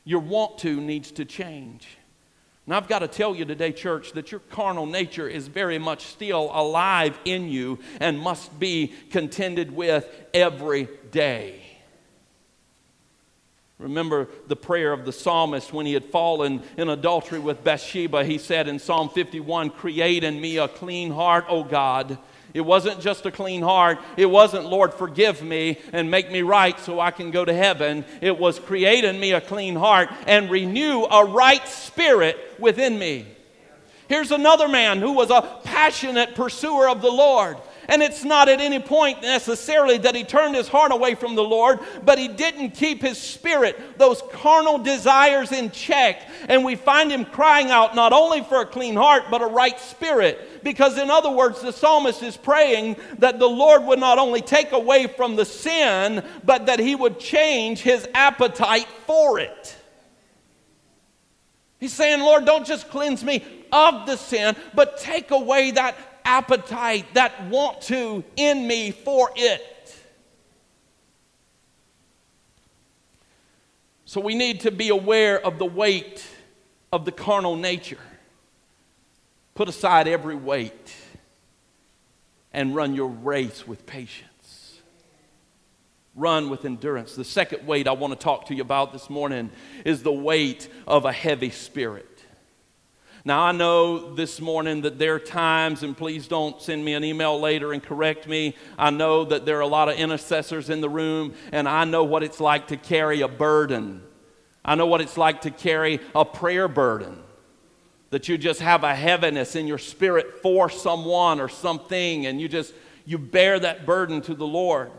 Your 0.04 0.20
want 0.20 0.58
to 0.58 0.80
needs 0.80 1.12
to 1.12 1.24
change. 1.24 1.86
And 2.66 2.74
I've 2.74 2.88
got 2.88 2.98
to 2.98 3.08
tell 3.08 3.34
you 3.34 3.44
today, 3.44 3.72
church, 3.72 4.12
that 4.12 4.32
your 4.32 4.40
carnal 4.40 4.84
nature 4.84 5.28
is 5.28 5.46
very 5.46 5.78
much 5.78 6.04
still 6.06 6.50
alive 6.52 7.18
in 7.24 7.48
you 7.48 7.78
and 8.00 8.18
must 8.18 8.58
be 8.58 8.92
contended 9.10 9.74
with 9.74 10.06
every 10.34 10.88
day. 11.12 11.62
Remember 13.78 14.28
the 14.48 14.56
prayer 14.56 14.92
of 14.92 15.04
the 15.04 15.12
psalmist 15.12 15.72
when 15.72 15.86
he 15.86 15.94
had 15.94 16.04
fallen 16.06 16.62
in 16.76 16.88
adultery 16.88 17.38
with 17.38 17.64
Bathsheba. 17.64 18.24
He 18.24 18.38
said 18.38 18.68
in 18.68 18.78
Psalm 18.78 19.08
51 19.08 19.70
Create 19.70 20.24
in 20.24 20.40
me 20.40 20.58
a 20.58 20.68
clean 20.68 21.12
heart, 21.12 21.46
O 21.48 21.62
God 21.62 22.18
it 22.54 22.62
wasn't 22.62 23.00
just 23.00 23.26
a 23.26 23.30
clean 23.30 23.62
heart. 23.62 23.98
It 24.16 24.26
wasn't, 24.26 24.66
Lord, 24.66 24.92
forgive 24.94 25.42
me 25.42 25.78
and 25.92 26.10
make 26.10 26.30
me 26.30 26.42
right 26.42 26.78
so 26.80 27.00
I 27.00 27.10
can 27.10 27.30
go 27.30 27.44
to 27.44 27.54
heaven. 27.54 28.04
It 28.20 28.38
was 28.38 28.58
create 28.58 29.04
in 29.04 29.18
me 29.18 29.32
a 29.32 29.40
clean 29.40 29.76
heart 29.76 30.10
and 30.26 30.50
renew 30.50 31.04
a 31.04 31.24
right 31.24 31.66
spirit 31.68 32.36
within 32.58 32.98
me. 32.98 33.26
Here's 34.08 34.32
another 34.32 34.66
man 34.66 34.98
who 34.98 35.12
was 35.12 35.30
a 35.30 35.60
passionate 35.62 36.34
pursuer 36.34 36.88
of 36.88 37.00
the 37.00 37.10
Lord. 37.12 37.56
And 37.90 38.04
it's 38.04 38.22
not 38.22 38.48
at 38.48 38.60
any 38.60 38.78
point 38.78 39.20
necessarily 39.20 39.98
that 39.98 40.14
he 40.14 40.22
turned 40.22 40.54
his 40.54 40.68
heart 40.68 40.92
away 40.92 41.16
from 41.16 41.34
the 41.34 41.42
Lord, 41.42 41.80
but 42.04 42.18
he 42.18 42.28
didn't 42.28 42.70
keep 42.70 43.02
his 43.02 43.18
spirit, 43.18 43.98
those 43.98 44.22
carnal 44.30 44.78
desires 44.78 45.50
in 45.50 45.72
check. 45.72 46.22
And 46.48 46.64
we 46.64 46.76
find 46.76 47.10
him 47.10 47.24
crying 47.24 47.72
out 47.72 47.96
not 47.96 48.12
only 48.12 48.44
for 48.44 48.60
a 48.60 48.66
clean 48.66 48.94
heart, 48.94 49.24
but 49.28 49.42
a 49.42 49.46
right 49.46 49.78
spirit. 49.80 50.62
Because, 50.62 50.98
in 50.98 51.10
other 51.10 51.32
words, 51.32 51.62
the 51.62 51.72
psalmist 51.72 52.22
is 52.22 52.36
praying 52.36 52.96
that 53.18 53.40
the 53.40 53.48
Lord 53.48 53.82
would 53.82 53.98
not 53.98 54.20
only 54.20 54.40
take 54.40 54.70
away 54.70 55.08
from 55.08 55.34
the 55.34 55.44
sin, 55.44 56.24
but 56.44 56.66
that 56.66 56.78
he 56.78 56.94
would 56.94 57.18
change 57.18 57.80
his 57.80 58.06
appetite 58.14 58.86
for 59.08 59.40
it. 59.40 59.76
He's 61.80 61.92
saying, 61.92 62.20
Lord, 62.20 62.44
don't 62.44 62.66
just 62.66 62.88
cleanse 62.88 63.24
me 63.24 63.42
of 63.72 64.06
the 64.06 64.16
sin, 64.16 64.54
but 64.74 64.98
take 64.98 65.32
away 65.32 65.72
that 65.72 65.96
appetite, 66.24 67.06
that 67.14 67.48
want 67.48 67.82
to 67.82 68.24
in 68.36 68.66
me 68.66 68.90
for 68.90 69.30
it. 69.36 69.96
So 74.04 74.20
we 74.20 74.34
need 74.34 74.60
to 74.60 74.72
be 74.72 74.88
aware 74.88 75.40
of 75.40 75.58
the 75.58 75.64
weight 75.64 76.26
of 76.92 77.04
the 77.04 77.12
carnal 77.12 77.54
nature. 77.54 77.98
Put 79.54 79.68
aside 79.68 80.08
every 80.08 80.34
weight 80.34 80.96
and 82.52 82.74
run 82.74 82.94
your 82.94 83.06
race 83.06 83.68
with 83.68 83.86
patience. 83.86 84.80
Run 86.16 86.50
with 86.50 86.64
endurance. 86.64 87.14
The 87.14 87.24
second 87.24 87.66
weight 87.66 87.86
I 87.86 87.92
want 87.92 88.12
to 88.12 88.18
talk 88.18 88.46
to 88.46 88.54
you 88.54 88.62
about 88.62 88.92
this 88.92 89.08
morning 89.08 89.50
is 89.84 90.02
the 90.02 90.12
weight 90.12 90.68
of 90.86 91.04
a 91.04 91.12
heavy 91.12 91.50
spirit. 91.50 92.09
Now, 93.24 93.42
I 93.42 93.52
know 93.52 94.14
this 94.14 94.40
morning 94.40 94.80
that 94.82 94.98
there 94.98 95.14
are 95.14 95.18
times, 95.18 95.82
and 95.82 95.94
please 95.94 96.26
don't 96.26 96.60
send 96.60 96.82
me 96.82 96.94
an 96.94 97.04
email 97.04 97.38
later 97.38 97.72
and 97.72 97.82
correct 97.82 98.26
me. 98.26 98.56
I 98.78 98.90
know 98.90 99.24
that 99.24 99.44
there 99.44 99.58
are 99.58 99.62
a 99.62 99.66
lot 99.66 99.90
of 99.90 99.96
intercessors 99.96 100.70
in 100.70 100.80
the 100.80 100.88
room, 100.88 101.34
and 101.52 101.68
I 101.68 101.84
know 101.84 102.02
what 102.02 102.22
it's 102.22 102.40
like 102.40 102.68
to 102.68 102.78
carry 102.78 103.20
a 103.20 103.28
burden. 103.28 104.02
I 104.64 104.74
know 104.74 104.86
what 104.86 105.02
it's 105.02 105.18
like 105.18 105.42
to 105.42 105.50
carry 105.50 106.00
a 106.14 106.24
prayer 106.24 106.66
burden. 106.66 107.22
That 108.08 108.28
you 108.28 108.38
just 108.38 108.60
have 108.60 108.84
a 108.84 108.94
heaviness 108.94 109.54
in 109.54 109.66
your 109.66 109.78
spirit 109.78 110.40
for 110.42 110.70
someone 110.70 111.40
or 111.40 111.48
something, 111.48 112.24
and 112.24 112.40
you 112.40 112.48
just 112.48 112.72
you 113.04 113.18
bear 113.18 113.60
that 113.60 113.84
burden 113.84 114.22
to 114.22 114.34
the 114.34 114.46
Lord. 114.46 114.90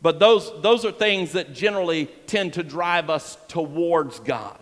But 0.00 0.18
those, 0.18 0.50
those 0.62 0.84
are 0.84 0.92
things 0.92 1.32
that 1.32 1.54
generally 1.54 2.06
tend 2.26 2.54
to 2.54 2.62
drive 2.62 3.10
us 3.10 3.38
towards 3.48 4.20
God. 4.20 4.58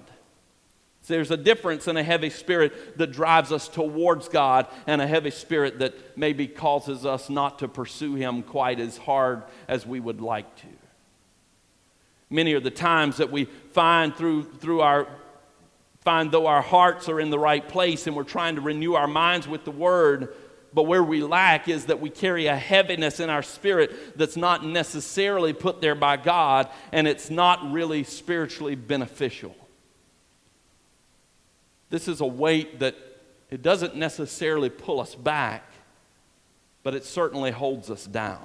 There's 1.07 1.31
a 1.31 1.37
difference 1.37 1.89
in 1.89 1.97
a 1.97 2.03
heavy 2.03 2.31
spirit 2.31 2.97
that 2.99 3.13
drives 3.13 3.51
us 3.51 3.69
towards 3.69 4.29
God 4.29 4.69
and 4.87 5.03
a 5.03 5.07
heavy 5.07 5.31
spirit 5.31 5.81
that 5.81 6.17
maybe 6.17 6.47
causes 6.47 7.05
us 7.05 7.29
not 7.29 7.59
to 7.59 7.69
pursue 7.69 8.15
Him 8.15 8.43
quite 8.43 8.79
as 8.79 8.97
hard 8.97 9.43
as 9.67 9.87
we 9.87 9.99
would 9.99 10.21
like 10.21 10.55
to. 10.57 10.69
Many 12.31 12.55
are 12.55 12.61
the 12.61 12.71
times 12.71 13.19
that 13.19 13.33
we 13.33 13.45
find 13.73 14.15
through, 14.15 14.45
through 14.45 14.81
our 14.81 15.09
find 16.01 16.33
though 16.33 16.47
our 16.47 16.63
hearts 16.63 17.09
are 17.09 17.21
in 17.21 17.31
the 17.31 17.39
right 17.39 17.69
place 17.69 18.09
and 18.09 18.17
we're 18.17 18.25
trying 18.25 18.57
to 18.57 18.61
renew 18.61 18.95
our 18.95 19.07
minds 19.07 19.47
with 19.47 19.65
the 19.65 19.71
word 19.71 20.35
but 20.75 20.85
where 20.85 21.03
we 21.03 21.23
lack 21.23 21.69
is 21.69 21.87
that 21.87 22.01
we 22.01 22.11
carry 22.11 22.47
a 22.47 22.57
heaviness 22.57 23.21
in 23.21 23.31
our 23.31 23.43
spirit 23.43 24.17
that's 24.17 24.37
not 24.37 24.65
necessarily 24.65 25.53
put 25.53 25.81
there 25.81 25.95
by 25.95 26.17
God 26.17 26.69
and 26.93 27.07
it's 27.07 27.31
not 27.31 27.73
really 27.73 28.05
spiritually 28.05 28.75
beneficial. 28.75 29.55
This 31.93 32.09
is 32.09 32.23
a 32.23 32.27
weight 32.27 32.79
that 32.79 32.97
it 33.51 33.61
doesn't 33.61 33.95
necessarily 33.95 34.71
pull 34.71 34.99
us 34.99 35.15
back, 35.15 35.63
but 36.83 36.95
it 36.95 37.05
certainly 37.05 37.51
holds 37.51 37.91
us 37.91 38.07
down. 38.07 38.41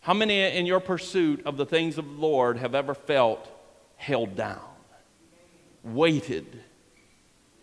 How 0.00 0.14
many 0.14 0.40
in 0.40 0.64
your 0.64 0.80
pursuit 0.80 1.44
of 1.44 1.58
the 1.58 1.66
things 1.66 1.98
of 1.98 2.06
the 2.06 2.18
Lord 2.18 2.56
have 2.56 2.74
ever 2.74 2.94
felt 2.94 3.50
held 3.96 4.34
down, 4.34 4.62
weighted, 5.84 6.46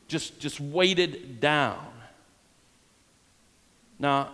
just, 0.08 0.39
just 0.39 0.60
weighted 0.60 1.39
down? 1.39 1.91
Now, 3.97 4.30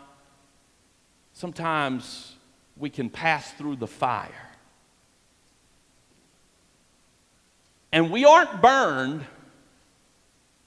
sometimes 1.31 2.35
we 2.75 2.89
can 2.89 3.09
pass 3.09 3.53
through 3.53 3.77
the 3.77 3.87
fire. 3.87 4.51
And 7.93 8.11
we 8.11 8.25
aren't 8.25 8.61
burned 8.61 9.25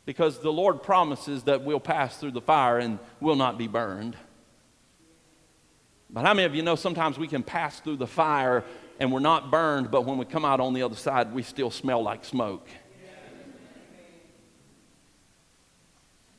because 0.09 0.38
the 0.38 0.51
Lord 0.51 0.83
promises 0.83 1.42
that 1.42 1.64
we'll 1.64 1.79
pass 1.79 2.16
through 2.16 2.31
the 2.31 2.40
fire 2.40 2.79
and 2.79 2.99
we'll 3.21 3.37
not 3.37 3.59
be 3.59 3.66
burned. 3.66 4.16
But 6.09 6.25
how 6.25 6.33
many 6.33 6.47
of 6.47 6.55
you 6.55 6.62
know 6.62 6.77
sometimes 6.77 7.18
we 7.18 7.29
can 7.29 7.42
pass 7.42 7.79
through 7.81 7.97
the 7.97 8.07
fire 8.07 8.64
and 8.99 9.12
we're 9.12 9.21
not 9.21 9.51
burned, 9.51 9.90
but 9.90 10.07
when 10.07 10.16
we 10.16 10.25
come 10.25 10.47
out 10.47 10.61
on 10.61 10.73
the 10.73 10.83
other 10.83 10.97
side, 10.97 11.35
we 11.35 11.42
still 11.42 11.71
smell 11.71 12.03
like 12.03 12.25
smoke? 12.25 12.66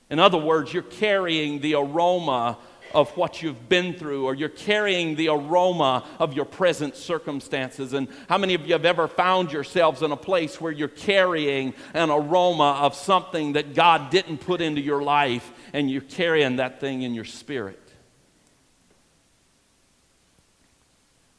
In 0.10 0.18
other 0.18 0.40
words, 0.40 0.74
you're 0.74 0.82
carrying 0.82 1.60
the 1.60 1.76
aroma 1.76 2.58
of 2.94 3.16
what 3.18 3.42
you've 3.42 3.70
been 3.70 3.94
through, 3.94 4.26
or 4.26 4.34
you're 4.36 4.50
carrying 4.50 5.16
the 5.16 5.30
aroma 5.30 6.06
of 6.20 6.34
your 6.34 6.46
present 6.46 6.96
circumstances. 6.96 7.94
And 7.94 8.08
how 8.28 8.38
many 8.38 8.54
of 8.54 8.66
you 8.66 8.74
have 8.74 8.86
ever 8.86 9.08
found 9.08 9.52
yourselves 9.52 10.02
in 10.02 10.12
a 10.12 10.18
place 10.18 10.60
where 10.62 10.72
you're 10.72 10.88
carrying 10.88 11.74
an 11.94 12.10
aroma 12.10 12.80
of 12.82 12.96
something 12.96 13.54
that 13.54 13.74
God 13.74 14.10
didn't 14.10 14.40
put 14.40 14.62
into 14.62 14.82
your 14.82 15.02
life, 15.02 15.52
and 15.74 15.90
you're 15.90 16.02
carrying 16.02 16.58
that 16.58 16.80
thing 16.80 17.02
in 17.02 17.14
your 17.14 17.26
spirit? 17.26 17.80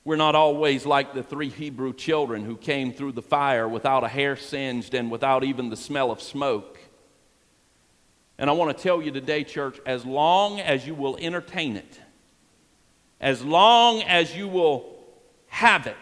We're 0.02 0.16
not 0.16 0.34
always 0.34 0.86
like 0.86 1.12
the 1.12 1.22
three 1.22 1.50
Hebrew 1.50 1.92
children 1.92 2.44
who 2.44 2.56
came 2.56 2.92
through 2.92 3.12
the 3.12 3.22
fire 3.22 3.68
without 3.68 4.02
a 4.02 4.08
hair 4.08 4.34
singed 4.34 4.94
and 4.94 5.10
without 5.10 5.44
even 5.44 5.68
the 5.70 5.76
smell 5.76 6.10
of 6.10 6.20
smoke. 6.22 6.79
And 8.40 8.48
I 8.48 8.54
want 8.54 8.74
to 8.74 8.82
tell 8.82 9.02
you 9.02 9.10
today, 9.10 9.44
church, 9.44 9.78
as 9.84 10.06
long 10.06 10.60
as 10.60 10.86
you 10.86 10.94
will 10.94 11.18
entertain 11.18 11.76
it, 11.76 12.00
as 13.20 13.44
long 13.44 14.00
as 14.04 14.34
you 14.34 14.48
will 14.48 14.96
have 15.48 15.86
it, 15.86 15.94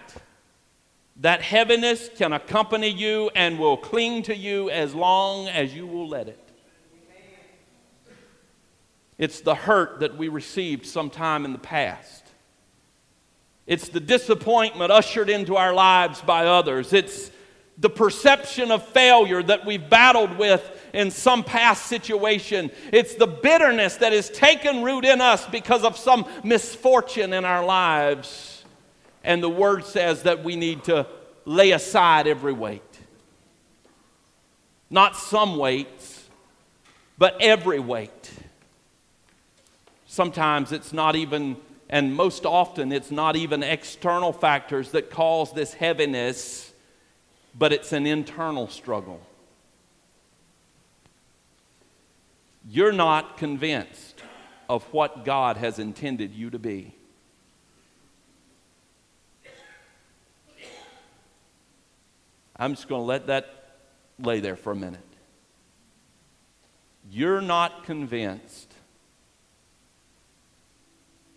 that 1.16 1.42
heaviness 1.42 2.08
can 2.16 2.32
accompany 2.32 2.90
you 2.90 3.28
and 3.34 3.58
will 3.58 3.76
cling 3.76 4.22
to 4.22 4.36
you 4.36 4.70
as 4.70 4.94
long 4.94 5.48
as 5.48 5.74
you 5.74 5.84
will 5.84 6.08
let 6.08 6.28
it. 6.28 6.52
It's 9.18 9.40
the 9.40 9.56
hurt 9.56 9.98
that 9.98 10.16
we 10.16 10.28
received 10.28 10.86
sometime 10.86 11.44
in 11.44 11.52
the 11.52 11.58
past. 11.58 12.24
It's 13.66 13.88
the 13.88 13.98
disappointment 13.98 14.92
ushered 14.92 15.28
into 15.28 15.56
our 15.56 15.74
lives 15.74 16.20
by 16.20 16.46
others. 16.46 16.92
It's 16.92 17.32
the 17.78 17.90
perception 17.90 18.70
of 18.70 18.86
failure 18.86 19.42
that 19.42 19.66
we've 19.66 19.90
battled 19.90 20.38
with 20.38 20.77
in 20.92 21.10
some 21.10 21.44
past 21.44 21.86
situation. 21.86 22.70
It's 22.92 23.14
the 23.14 23.26
bitterness 23.26 23.96
that 23.96 24.12
has 24.12 24.30
taken 24.30 24.82
root 24.82 25.04
in 25.04 25.20
us 25.20 25.46
because 25.46 25.84
of 25.84 25.96
some 25.96 26.26
misfortune 26.44 27.32
in 27.32 27.44
our 27.44 27.64
lives. 27.64 28.64
And 29.24 29.42
the 29.42 29.50
word 29.50 29.84
says 29.84 30.22
that 30.22 30.44
we 30.44 30.56
need 30.56 30.84
to 30.84 31.06
lay 31.44 31.72
aside 31.72 32.26
every 32.26 32.52
weight. 32.52 32.82
Not 34.90 35.16
some 35.16 35.56
weights, 35.58 36.28
but 37.18 37.36
every 37.40 37.80
weight. 37.80 38.32
Sometimes 40.06 40.72
it's 40.72 40.92
not 40.92 41.16
even, 41.16 41.56
and 41.90 42.14
most 42.14 42.46
often 42.46 42.92
it's 42.92 43.10
not 43.10 43.36
even 43.36 43.62
external 43.62 44.32
factors 44.32 44.92
that 44.92 45.10
cause 45.10 45.52
this 45.52 45.74
heaviness, 45.74 46.72
but 47.56 47.72
it's 47.72 47.92
an 47.92 48.06
internal 48.06 48.68
struggle. 48.68 49.20
You're 52.70 52.92
not 52.92 53.38
convinced 53.38 54.22
of 54.68 54.84
what 54.92 55.24
God 55.24 55.56
has 55.56 55.78
intended 55.78 56.34
you 56.34 56.50
to 56.50 56.58
be. 56.58 56.94
I'm 62.56 62.74
just 62.74 62.88
going 62.88 63.00
to 63.00 63.06
let 63.06 63.28
that 63.28 63.46
lay 64.18 64.40
there 64.40 64.56
for 64.56 64.72
a 64.72 64.76
minute. 64.76 65.00
You're 67.10 67.40
not 67.40 67.84
convinced 67.84 68.74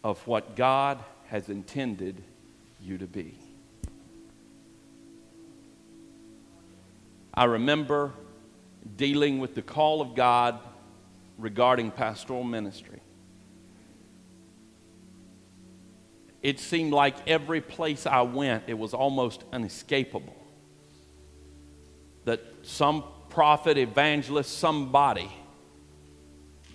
of 0.04 0.26
what 0.28 0.56
God 0.56 1.00
has 1.28 1.48
intended 1.48 2.22
you 2.82 2.98
to 2.98 3.08
be. 3.08 3.38
I 7.34 7.46
remember 7.46 8.12
dealing 8.98 9.40
with 9.40 9.56
the 9.56 9.62
call 9.62 10.02
of 10.02 10.16
God 10.16 10.60
regarding 11.42 11.92
pastoral 11.92 12.44
ministry. 12.44 13.02
It 16.42 16.60
seemed 16.60 16.92
like 16.92 17.16
every 17.28 17.62
place 17.62 18.08
I 18.08 18.22
went, 18.22 18.64
it 18.68 18.78
was 18.78 18.94
almost 18.94 19.44
unescapable. 19.52 20.36
That 22.26 22.42
some 22.64 23.04
prophet, 23.30 23.78
evangelist, 23.78 24.58
somebody 24.58 25.32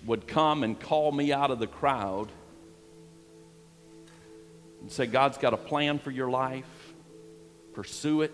would 0.05 0.27
come 0.27 0.63
and 0.63 0.79
call 0.79 1.11
me 1.11 1.33
out 1.33 1.51
of 1.51 1.59
the 1.59 1.67
crowd 1.67 2.31
and 4.81 4.91
say, 4.91 5.05
God's 5.05 5.37
got 5.37 5.53
a 5.53 5.57
plan 5.57 5.99
for 5.99 6.11
your 6.11 6.29
life, 6.29 6.65
pursue 7.73 8.21
it. 8.21 8.33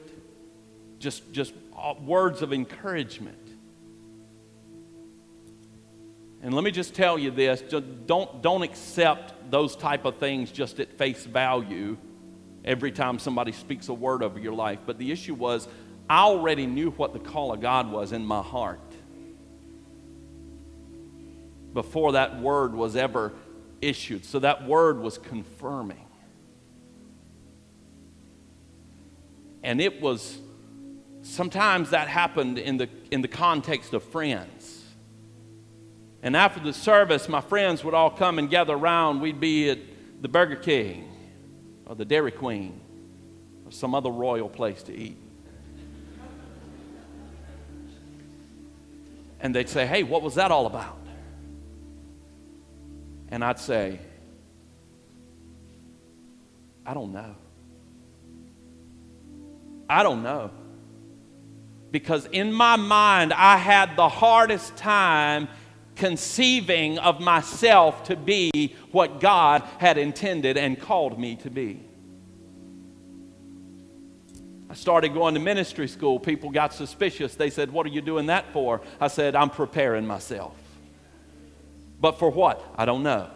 Just, 1.00 1.32
just 1.34 1.54
uh, 1.78 1.96
words 2.00 2.42
of 2.42 2.54
encouragement. 2.54 3.38
And 6.44 6.54
let 6.54 6.66
me 6.66 6.72
just 6.72 6.94
tell 6.94 7.18
you 7.18 7.32
this 7.32 7.62
don't, 8.06 8.42
don't 8.42 8.62
accept 8.62 9.50
those 9.50 9.76
type 9.76 10.04
of 10.04 10.18
things 10.18 10.52
just 10.52 10.80
at 10.82 10.92
face 10.98 11.26
value 11.26 11.98
every 12.66 12.92
time 12.92 13.18
somebody 13.18 13.54
speaks 13.54 13.88
a 13.88 13.94
word 13.94 14.22
over 14.22 14.38
your 14.38 14.54
life. 14.54 14.80
But 14.86 14.98
the 14.98 15.12
issue 15.12 15.34
was, 15.34 15.68
I 16.10 16.20
already 16.20 16.68
knew 16.68 16.92
what 16.92 17.14
the 17.14 17.20
call 17.20 17.54
of 17.54 17.62
God 17.62 17.90
was 17.90 18.12
in 18.12 18.26
my 18.26 18.42
heart 18.42 18.80
before 21.74 22.12
that 22.12 22.40
word 22.40 22.76
was 22.76 22.96
ever 22.98 23.34
issued. 23.82 24.26
So 24.26 24.40
that 24.40 24.68
word 24.68 25.00
was 25.00 25.18
confirming. 25.18 26.06
And 29.64 29.80
it 29.80 30.02
was, 30.02 30.38
sometimes 31.22 31.92
that 31.92 32.10
happened 32.10 32.60
in 32.60 32.78
the, 32.78 32.90
in 33.12 33.22
the 33.22 33.30
context 33.30 33.94
of 33.94 34.04
friends. 34.04 34.63
And 36.24 36.38
after 36.38 36.62
the 36.62 36.72
service, 36.72 37.28
my 37.28 37.42
friends 37.42 37.84
would 37.84 37.94
all 37.94 38.10
come 38.10 38.40
and 38.40 38.50
gather 38.50 38.74
around. 38.74 39.20
We'd 39.20 39.42
be 39.42 39.70
at 39.70 39.80
the 40.22 40.30
Burger 40.30 40.56
King 40.56 41.12
or 41.86 41.96
the 41.96 42.06
Dairy 42.06 42.32
Queen 42.32 42.80
or 43.66 43.74
some 43.74 43.94
other 43.94 44.10
royal 44.10 44.48
place 44.48 44.82
to 44.84 44.96
eat. 44.96 45.18
And 49.42 49.54
they'd 49.54 49.68
say, 49.68 49.86
Hey, 49.86 50.04
what 50.04 50.22
was 50.22 50.36
that 50.36 50.50
all 50.50 50.66
about? 50.66 50.98
And 53.28 53.44
I'd 53.44 53.60
say, 53.60 54.00
I 56.86 56.94
don't 56.94 57.12
know. 57.12 57.36
I 59.90 60.04
don't 60.04 60.24
know. 60.24 60.52
Because 61.92 62.26
in 62.28 62.54
my 62.54 62.78
mind, 62.78 63.34
I 63.34 63.58
had 63.58 63.98
the 63.98 64.08
hardest 64.08 64.78
time 64.78 65.50
conceiving 65.96 66.98
of 67.00 67.20
myself 67.20 68.04
to 68.06 68.16
be 68.16 68.76
what 68.92 69.20
God 69.20 69.64
had 69.78 69.98
intended 69.98 70.58
and 70.58 70.80
called 70.80 71.20
me 71.20 71.36
to 71.38 71.50
be. 71.50 71.82
I 74.70 74.76
started 74.76 75.14
going 75.14 75.36
to 75.36 75.40
ministry 75.40 75.88
school. 75.88 76.20
People 76.20 76.50
got 76.50 76.74
suspicious. 76.74 77.36
They 77.36 77.52
said, 77.52 77.72
What 77.72 77.86
are 77.86 77.90
you 77.90 78.02
doing 78.02 78.26
that 78.26 78.52
for? 78.54 78.82
I 79.00 79.08
said, 79.08 79.36
I'm 79.36 79.52
preparing 79.52 80.08
myself. 80.08 80.56
But 82.02 82.18
for 82.18 82.32
what? 82.32 82.62
I 82.76 82.86
don't 82.86 83.04
know. 83.04 83.30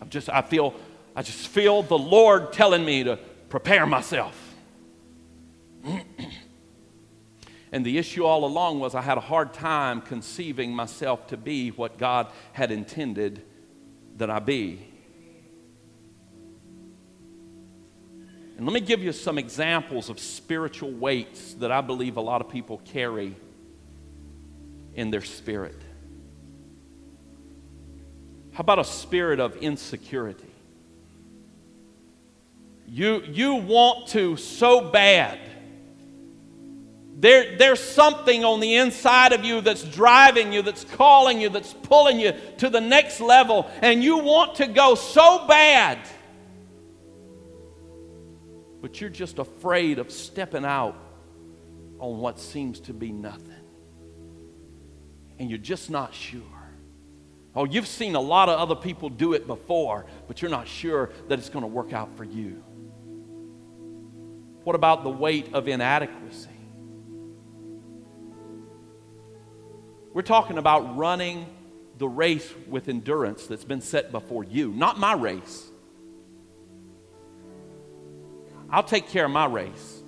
I'm 0.00 0.10
just, 0.10 0.28
I 0.28 0.42
feel, 0.42 0.74
I 1.14 1.22
just 1.22 1.46
feel 1.46 1.84
the 1.84 1.96
Lord 1.96 2.52
telling 2.52 2.84
me 2.84 3.04
to 3.04 3.16
prepare 3.48 3.86
myself. 3.86 4.51
And 7.72 7.86
the 7.86 7.96
issue 7.96 8.24
all 8.24 8.44
along 8.44 8.80
was 8.80 8.94
I 8.94 9.00
had 9.00 9.16
a 9.16 9.22
hard 9.22 9.54
time 9.54 10.02
conceiving 10.02 10.74
myself 10.74 11.26
to 11.28 11.38
be 11.38 11.70
what 11.70 11.96
God 11.96 12.28
had 12.52 12.70
intended 12.70 13.42
that 14.18 14.28
I 14.28 14.38
be. 14.38 14.86
And 18.58 18.66
let 18.66 18.74
me 18.74 18.80
give 18.80 19.02
you 19.02 19.12
some 19.12 19.38
examples 19.38 20.10
of 20.10 20.20
spiritual 20.20 20.92
weights 20.92 21.54
that 21.54 21.72
I 21.72 21.80
believe 21.80 22.18
a 22.18 22.20
lot 22.20 22.42
of 22.42 22.50
people 22.50 22.82
carry 22.84 23.34
in 24.94 25.10
their 25.10 25.22
spirit. 25.22 25.80
How 28.52 28.60
about 28.60 28.78
a 28.78 28.84
spirit 28.84 29.40
of 29.40 29.56
insecurity? 29.56 30.44
You, 32.86 33.22
you 33.22 33.54
want 33.54 34.08
to 34.08 34.36
so 34.36 34.90
bad 34.90 35.38
there, 37.14 37.56
there's 37.56 37.80
something 37.80 38.44
on 38.44 38.60
the 38.60 38.76
inside 38.76 39.32
of 39.32 39.44
you 39.44 39.60
that's 39.60 39.84
driving 39.84 40.52
you, 40.52 40.62
that's 40.62 40.84
calling 40.84 41.40
you, 41.40 41.48
that's 41.50 41.72
pulling 41.72 42.18
you 42.18 42.32
to 42.58 42.68
the 42.68 42.80
next 42.80 43.20
level, 43.20 43.70
and 43.80 44.02
you 44.02 44.18
want 44.18 44.56
to 44.56 44.66
go 44.66 44.94
so 44.94 45.46
bad. 45.46 45.98
But 48.80 49.00
you're 49.00 49.10
just 49.10 49.38
afraid 49.38 49.98
of 49.98 50.10
stepping 50.10 50.64
out 50.64 50.96
on 52.00 52.18
what 52.18 52.40
seems 52.40 52.80
to 52.80 52.92
be 52.92 53.12
nothing. 53.12 53.54
And 55.38 55.48
you're 55.48 55.58
just 55.58 55.90
not 55.90 56.12
sure. 56.12 56.42
Oh, 57.54 57.64
you've 57.64 57.86
seen 57.86 58.14
a 58.14 58.20
lot 58.20 58.48
of 58.48 58.58
other 58.58 58.74
people 58.74 59.08
do 59.10 59.34
it 59.34 59.46
before, 59.46 60.06
but 60.26 60.40
you're 60.40 60.50
not 60.50 60.66
sure 60.66 61.10
that 61.28 61.38
it's 61.38 61.50
going 61.50 61.62
to 61.62 61.68
work 61.68 61.92
out 61.92 62.16
for 62.16 62.24
you. 62.24 62.64
What 64.64 64.74
about 64.74 65.04
the 65.04 65.10
weight 65.10 65.52
of 65.52 65.68
inadequacy? 65.68 66.48
We're 70.12 70.22
talking 70.22 70.58
about 70.58 70.96
running 70.96 71.46
the 71.98 72.08
race 72.08 72.50
with 72.66 72.88
endurance 72.88 73.46
that's 73.46 73.64
been 73.64 73.80
set 73.80 74.12
before 74.12 74.44
you, 74.44 74.72
not 74.72 74.98
my 74.98 75.14
race. 75.14 75.70
I'll 78.70 78.82
take 78.82 79.08
care 79.08 79.26
of 79.26 79.30
my 79.30 79.46
race. 79.46 80.02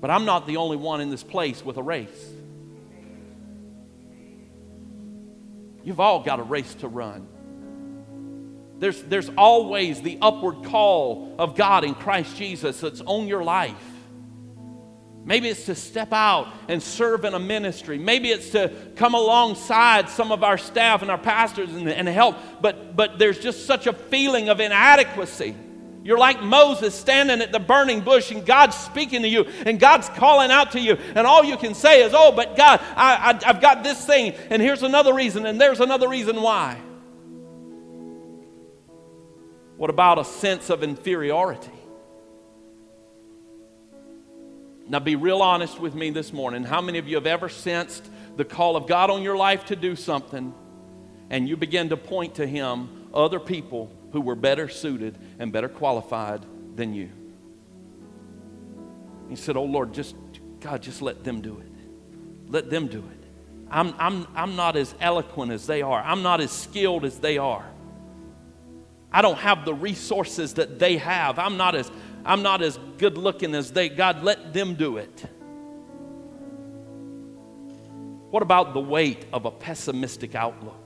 But 0.00 0.10
I'm 0.10 0.24
not 0.24 0.46
the 0.46 0.58
only 0.58 0.76
one 0.76 1.00
in 1.00 1.10
this 1.10 1.22
place 1.22 1.64
with 1.64 1.76
a 1.76 1.82
race. 1.82 2.32
You've 5.82 6.00
all 6.00 6.22
got 6.22 6.40
a 6.40 6.42
race 6.42 6.74
to 6.76 6.88
run. 6.88 7.28
There's, 8.78 9.02
there's 9.02 9.30
always 9.36 10.02
the 10.02 10.18
upward 10.20 10.64
call 10.64 11.34
of 11.38 11.56
God 11.56 11.84
in 11.84 11.94
Christ 11.94 12.36
Jesus 12.36 12.80
that's 12.80 13.00
on 13.02 13.28
your 13.28 13.44
life. 13.44 13.93
Maybe 15.26 15.48
it's 15.48 15.64
to 15.66 15.74
step 15.74 16.12
out 16.12 16.52
and 16.68 16.82
serve 16.82 17.24
in 17.24 17.32
a 17.32 17.38
ministry. 17.38 17.96
Maybe 17.96 18.30
it's 18.30 18.50
to 18.50 18.70
come 18.94 19.14
alongside 19.14 20.10
some 20.10 20.30
of 20.30 20.44
our 20.44 20.58
staff 20.58 21.00
and 21.00 21.10
our 21.10 21.18
pastors 21.18 21.72
and, 21.72 21.88
and 21.88 22.06
help. 22.08 22.36
But, 22.60 22.94
but 22.94 23.18
there's 23.18 23.38
just 23.38 23.64
such 23.64 23.86
a 23.86 23.94
feeling 23.94 24.50
of 24.50 24.60
inadequacy. 24.60 25.56
You're 26.02 26.18
like 26.18 26.42
Moses 26.42 26.94
standing 26.94 27.40
at 27.40 27.52
the 27.52 27.58
burning 27.58 28.02
bush 28.02 28.30
and 28.30 28.44
God's 28.44 28.76
speaking 28.76 29.22
to 29.22 29.28
you 29.28 29.46
and 29.64 29.80
God's 29.80 30.10
calling 30.10 30.50
out 30.50 30.72
to 30.72 30.80
you. 30.80 30.98
And 31.14 31.26
all 31.26 31.42
you 31.42 31.56
can 31.56 31.72
say 31.72 32.02
is, 32.02 32.12
Oh, 32.14 32.30
but 32.30 32.54
God, 32.54 32.80
I, 32.94 33.32
I, 33.32 33.48
I've 33.48 33.62
got 33.62 33.82
this 33.82 34.04
thing. 34.04 34.34
And 34.50 34.60
here's 34.60 34.82
another 34.82 35.14
reason. 35.14 35.46
And 35.46 35.58
there's 35.58 35.80
another 35.80 36.06
reason 36.06 36.42
why. 36.42 36.78
What 39.78 39.88
about 39.88 40.18
a 40.18 40.24
sense 40.24 40.68
of 40.68 40.82
inferiority? 40.82 41.72
Now, 44.94 45.00
be 45.00 45.16
real 45.16 45.42
honest 45.42 45.80
with 45.80 45.96
me 45.96 46.10
this 46.10 46.32
morning. 46.32 46.62
How 46.62 46.80
many 46.80 46.98
of 46.98 47.08
you 47.08 47.16
have 47.16 47.26
ever 47.26 47.48
sensed 47.48 48.08
the 48.36 48.44
call 48.44 48.76
of 48.76 48.86
God 48.86 49.10
on 49.10 49.24
your 49.24 49.36
life 49.36 49.64
to 49.64 49.74
do 49.74 49.96
something 49.96 50.54
and 51.30 51.48
you 51.48 51.56
begin 51.56 51.88
to 51.88 51.96
point 51.96 52.36
to 52.36 52.46
Him 52.46 53.08
other 53.12 53.40
people 53.40 53.90
who 54.12 54.20
were 54.20 54.36
better 54.36 54.68
suited 54.68 55.18
and 55.40 55.50
better 55.50 55.68
qualified 55.68 56.46
than 56.76 56.94
you? 56.94 57.10
He 59.28 59.34
said, 59.34 59.56
Oh 59.56 59.64
Lord, 59.64 59.92
just, 59.92 60.14
God, 60.60 60.80
just 60.80 61.02
let 61.02 61.24
them 61.24 61.40
do 61.40 61.58
it. 61.58 61.72
Let 62.46 62.70
them 62.70 62.86
do 62.86 63.00
it. 63.00 63.26
I'm, 63.72 63.96
I'm, 63.98 64.28
I'm 64.36 64.54
not 64.54 64.76
as 64.76 64.94
eloquent 65.00 65.50
as 65.50 65.66
they 65.66 65.82
are, 65.82 66.00
I'm 66.00 66.22
not 66.22 66.40
as 66.40 66.52
skilled 66.52 67.04
as 67.04 67.18
they 67.18 67.36
are. 67.36 67.68
I 69.10 69.22
don't 69.22 69.38
have 69.38 69.64
the 69.64 69.74
resources 69.74 70.54
that 70.54 70.78
they 70.78 70.98
have. 70.98 71.40
I'm 71.40 71.56
not 71.56 71.74
as 71.74 71.90
I'm 72.24 72.42
not 72.42 72.62
as 72.62 72.78
good 72.98 73.18
looking 73.18 73.54
as 73.54 73.72
they. 73.72 73.88
God, 73.88 74.22
let 74.22 74.52
them 74.52 74.74
do 74.74 74.96
it. 74.96 75.24
What 78.30 78.42
about 78.42 78.74
the 78.74 78.80
weight 78.80 79.26
of 79.32 79.44
a 79.44 79.50
pessimistic 79.50 80.34
outlook? 80.34 80.80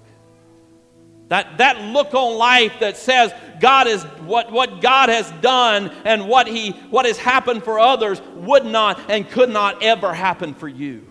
That, 1.28 1.58
that 1.58 1.80
look 1.80 2.14
on 2.14 2.38
life 2.38 2.80
that 2.80 2.96
says 2.96 3.32
God 3.60 3.86
is 3.86 4.02
what, 4.02 4.50
what 4.50 4.80
God 4.80 5.10
has 5.10 5.30
done 5.42 5.90
and 6.04 6.26
what, 6.28 6.46
he, 6.46 6.70
what 6.90 7.04
has 7.04 7.18
happened 7.18 7.64
for 7.64 7.78
others 7.78 8.20
would 8.34 8.64
not 8.64 9.10
and 9.10 9.28
could 9.28 9.50
not 9.50 9.82
ever 9.82 10.14
happen 10.14 10.54
for 10.54 10.68
you. 10.68 11.06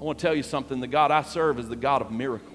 I 0.00 0.04
want 0.04 0.18
to 0.18 0.22
tell 0.22 0.34
you 0.34 0.42
something 0.42 0.80
the 0.80 0.86
God 0.86 1.10
I 1.10 1.22
serve 1.22 1.58
is 1.58 1.68
the 1.68 1.76
God 1.76 2.02
of 2.02 2.10
miracles. 2.10 2.51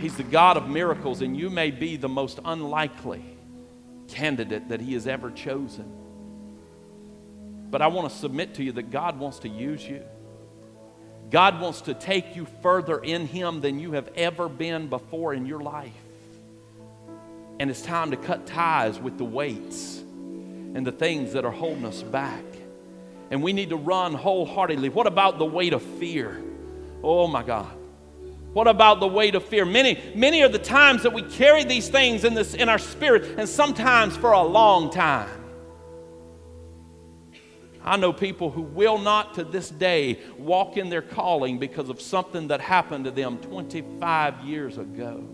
He's 0.00 0.16
the 0.16 0.22
God 0.22 0.56
of 0.56 0.68
miracles, 0.68 1.22
and 1.22 1.36
you 1.36 1.50
may 1.50 1.70
be 1.70 1.96
the 1.96 2.08
most 2.08 2.40
unlikely 2.44 3.24
candidate 4.08 4.68
that 4.68 4.80
He 4.80 4.94
has 4.94 5.06
ever 5.06 5.30
chosen. 5.30 5.90
But 7.70 7.82
I 7.82 7.88
want 7.88 8.10
to 8.10 8.16
submit 8.16 8.54
to 8.54 8.64
you 8.64 8.72
that 8.72 8.90
God 8.90 9.18
wants 9.18 9.40
to 9.40 9.48
use 9.48 9.86
you. 9.86 10.02
God 11.30 11.60
wants 11.60 11.82
to 11.82 11.94
take 11.94 12.36
you 12.36 12.46
further 12.62 12.98
in 12.98 13.26
Him 13.26 13.60
than 13.60 13.78
you 13.78 13.92
have 13.92 14.08
ever 14.14 14.48
been 14.48 14.88
before 14.88 15.34
in 15.34 15.46
your 15.46 15.60
life. 15.60 15.92
And 17.58 17.70
it's 17.70 17.82
time 17.82 18.10
to 18.10 18.16
cut 18.16 18.46
ties 18.46 18.98
with 18.98 19.16
the 19.16 19.24
weights 19.24 19.98
and 19.98 20.86
the 20.86 20.92
things 20.92 21.32
that 21.32 21.44
are 21.44 21.52
holding 21.52 21.84
us 21.84 22.02
back. 22.02 22.44
And 23.30 23.42
we 23.42 23.52
need 23.52 23.70
to 23.70 23.76
run 23.76 24.14
wholeheartedly. 24.14 24.90
What 24.90 25.06
about 25.06 25.38
the 25.38 25.44
weight 25.44 25.72
of 25.72 25.82
fear? 25.82 26.42
Oh 27.02 27.26
my 27.26 27.42
God. 27.42 27.74
What 28.54 28.68
about 28.68 29.00
the 29.00 29.08
weight 29.08 29.34
of 29.34 29.44
fear? 29.44 29.64
Many, 29.64 29.98
many 30.14 30.42
are 30.42 30.48
the 30.48 30.60
times 30.60 31.02
that 31.02 31.12
we 31.12 31.22
carry 31.22 31.64
these 31.64 31.88
things 31.88 32.24
in, 32.24 32.34
this, 32.34 32.54
in 32.54 32.68
our 32.68 32.78
spirit, 32.78 33.36
and 33.36 33.48
sometimes 33.48 34.16
for 34.16 34.30
a 34.30 34.42
long 34.42 34.90
time. 34.90 35.28
I 37.82 37.96
know 37.96 38.12
people 38.12 38.50
who 38.50 38.62
will 38.62 38.96
not 38.96 39.34
to 39.34 39.44
this 39.44 39.68
day 39.68 40.20
walk 40.38 40.76
in 40.76 40.88
their 40.88 41.02
calling 41.02 41.58
because 41.58 41.90
of 41.90 42.00
something 42.00 42.48
that 42.48 42.60
happened 42.60 43.04
to 43.06 43.10
them 43.10 43.38
25 43.38 44.44
years 44.44 44.78
ago. 44.78 45.28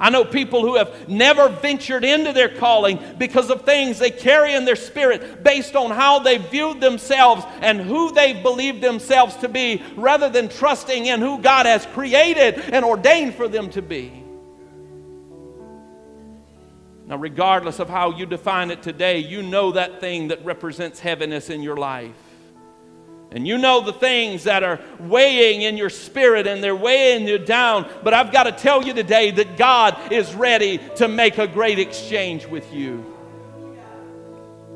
I 0.00 0.10
know 0.10 0.24
people 0.24 0.62
who 0.62 0.76
have 0.76 1.08
never 1.08 1.48
ventured 1.48 2.04
into 2.04 2.32
their 2.32 2.48
calling 2.48 3.00
because 3.18 3.50
of 3.50 3.62
things 3.62 3.98
they 3.98 4.12
carry 4.12 4.54
in 4.54 4.64
their 4.64 4.76
spirit 4.76 5.42
based 5.42 5.74
on 5.74 5.90
how 5.90 6.20
they 6.20 6.38
viewed 6.38 6.80
themselves 6.80 7.44
and 7.60 7.80
who 7.80 8.12
they 8.12 8.40
believed 8.40 8.80
themselves 8.80 9.34
to 9.38 9.48
be 9.48 9.82
rather 9.96 10.28
than 10.28 10.48
trusting 10.48 11.06
in 11.06 11.20
who 11.20 11.40
God 11.40 11.66
has 11.66 11.84
created 11.86 12.60
and 12.72 12.84
ordained 12.84 13.34
for 13.34 13.48
them 13.48 13.70
to 13.70 13.82
be. 13.82 14.24
Now, 17.06 17.16
regardless 17.16 17.80
of 17.80 17.88
how 17.88 18.10
you 18.10 18.26
define 18.26 18.70
it 18.70 18.82
today, 18.82 19.18
you 19.18 19.42
know 19.42 19.72
that 19.72 19.98
thing 19.98 20.28
that 20.28 20.44
represents 20.44 21.00
heaviness 21.00 21.50
in 21.50 21.62
your 21.62 21.76
life. 21.76 22.12
And 23.30 23.46
you 23.46 23.58
know 23.58 23.82
the 23.82 23.92
things 23.92 24.44
that 24.44 24.62
are 24.62 24.80
weighing 24.98 25.60
in 25.62 25.76
your 25.76 25.90
spirit 25.90 26.46
and 26.46 26.64
they're 26.64 26.74
weighing 26.74 27.28
you 27.28 27.38
down. 27.38 27.88
But 28.02 28.14
I've 28.14 28.32
got 28.32 28.44
to 28.44 28.52
tell 28.52 28.82
you 28.82 28.94
today 28.94 29.30
that 29.32 29.58
God 29.58 30.12
is 30.12 30.34
ready 30.34 30.78
to 30.96 31.08
make 31.08 31.36
a 31.36 31.46
great 31.46 31.78
exchange 31.78 32.46
with 32.46 32.72
you. 32.72 33.14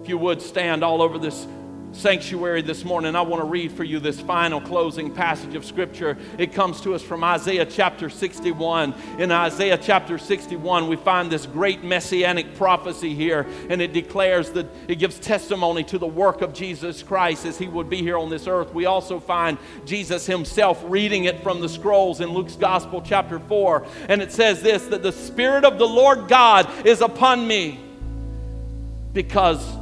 If 0.03 0.09
you 0.09 0.19
would 0.19 0.43
stand 0.43 0.85
all 0.85 1.01
over 1.01 1.19
this 1.19 1.47
sanctuary 1.93 2.63
this 2.63 2.85
morning, 2.85 3.15
I 3.15 3.21
want 3.21 3.43
to 3.43 3.47
read 3.47 3.71
for 3.73 3.85
you 3.85 4.01
this 4.01 4.21
final 4.21 4.61
closing 4.61 5.13
passage 5.13 5.55
of 5.55 5.65
Scripture. 5.65 6.17
It 6.39 6.53
comes 6.53 6.81
to 6.83 6.95
us 6.95 7.03
from 7.03 7.23
Isaiah 7.23 7.67
chapter 7.67 8.09
61. 8.09 8.95
In 9.19 9.31
Isaiah 9.31 9.79
chapter 9.79 10.17
61, 10.17 10.89
we 10.89 10.97
find 10.97 11.31
this 11.31 11.45
great 11.45 11.85
messianic 11.85 12.55
prophecy 12.57 13.15
here, 13.15 13.47
and 13.69 13.83
it 13.83 13.93
declares 13.93 14.51
that 14.53 14.67
it 14.89 14.97
gives 14.97 15.19
testimony 15.19 15.85
to 15.85 15.99
the 15.99 16.07
work 16.07 16.41
of 16.41 16.55
Jesus 16.55 17.03
Christ 17.03 17.45
as 17.45 17.59
he 17.59 17.69
would 17.69 17.91
be 17.91 17.99
here 17.99 18.17
on 18.17 18.31
this 18.31 18.47
earth. 18.47 18.73
We 18.73 18.87
also 18.87 19.21
find 19.21 19.59
Jesus 19.85 20.25
himself 20.27 20.83
reading 20.87 21.25
it 21.25 21.43
from 21.43 21.61
the 21.61 21.69
scrolls 21.69 22.21
in 22.21 22.31
Luke's 22.31 22.57
Gospel, 22.57 23.03
chapter 23.03 23.39
4, 23.39 23.87
and 24.09 24.23
it 24.23 24.33
says 24.33 24.63
this 24.63 24.87
that 24.87 25.03
the 25.03 25.13
Spirit 25.13 25.65
of 25.65 25.79
the 25.79 25.89
Lord 25.89 26.27
God 26.27 26.69
is 26.87 27.03
upon 27.03 27.47
me 27.47 27.79
because 29.13 29.82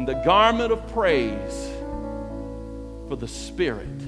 and 0.00 0.08
the 0.08 0.14
garment 0.14 0.72
of 0.72 0.90
praise 0.94 1.70
for 3.06 3.16
the 3.16 3.28
spirit 3.28 4.00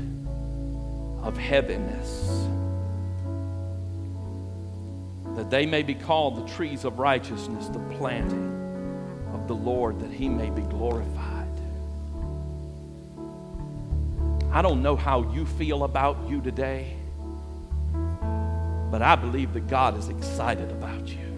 of 1.22 1.37
heaviness, 1.37 2.46
that 5.37 5.50
they 5.50 5.66
may 5.66 5.83
be 5.83 5.94
called 5.94 6.42
the 6.42 6.50
trees 6.55 6.87
of 6.87 6.98
righteousness, 6.98 7.68
the 7.68 7.78
planting 7.98 9.29
of 9.35 9.46
the 9.46 9.54
Lord, 9.54 10.00
that 10.00 10.10
he 10.10 10.31
may 10.31 10.48
be 10.48 10.62
glorified. 10.62 11.60
I 14.50 14.62
don't 14.62 14.81
know 14.81 14.96
how 14.96 15.31
you 15.35 15.44
feel 15.44 15.85
about 15.85 16.27
you 16.27 16.40
today, 16.40 16.96
but 18.90 19.02
I 19.02 19.14
believe 19.14 19.52
that 19.52 19.69
God 19.69 19.98
is 19.98 20.08
excited 20.08 20.71
about 20.71 21.06
you. 21.06 21.31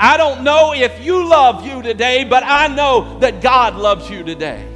I 0.00 0.16
don't 0.16 0.44
know 0.44 0.74
if 0.74 1.04
you 1.04 1.28
love 1.28 1.66
you 1.66 1.82
today, 1.82 2.24
but 2.24 2.42
I 2.44 2.68
know 2.68 3.18
that 3.20 3.42
God 3.42 3.76
loves 3.76 4.08
you 4.08 4.22
today. 4.22 4.66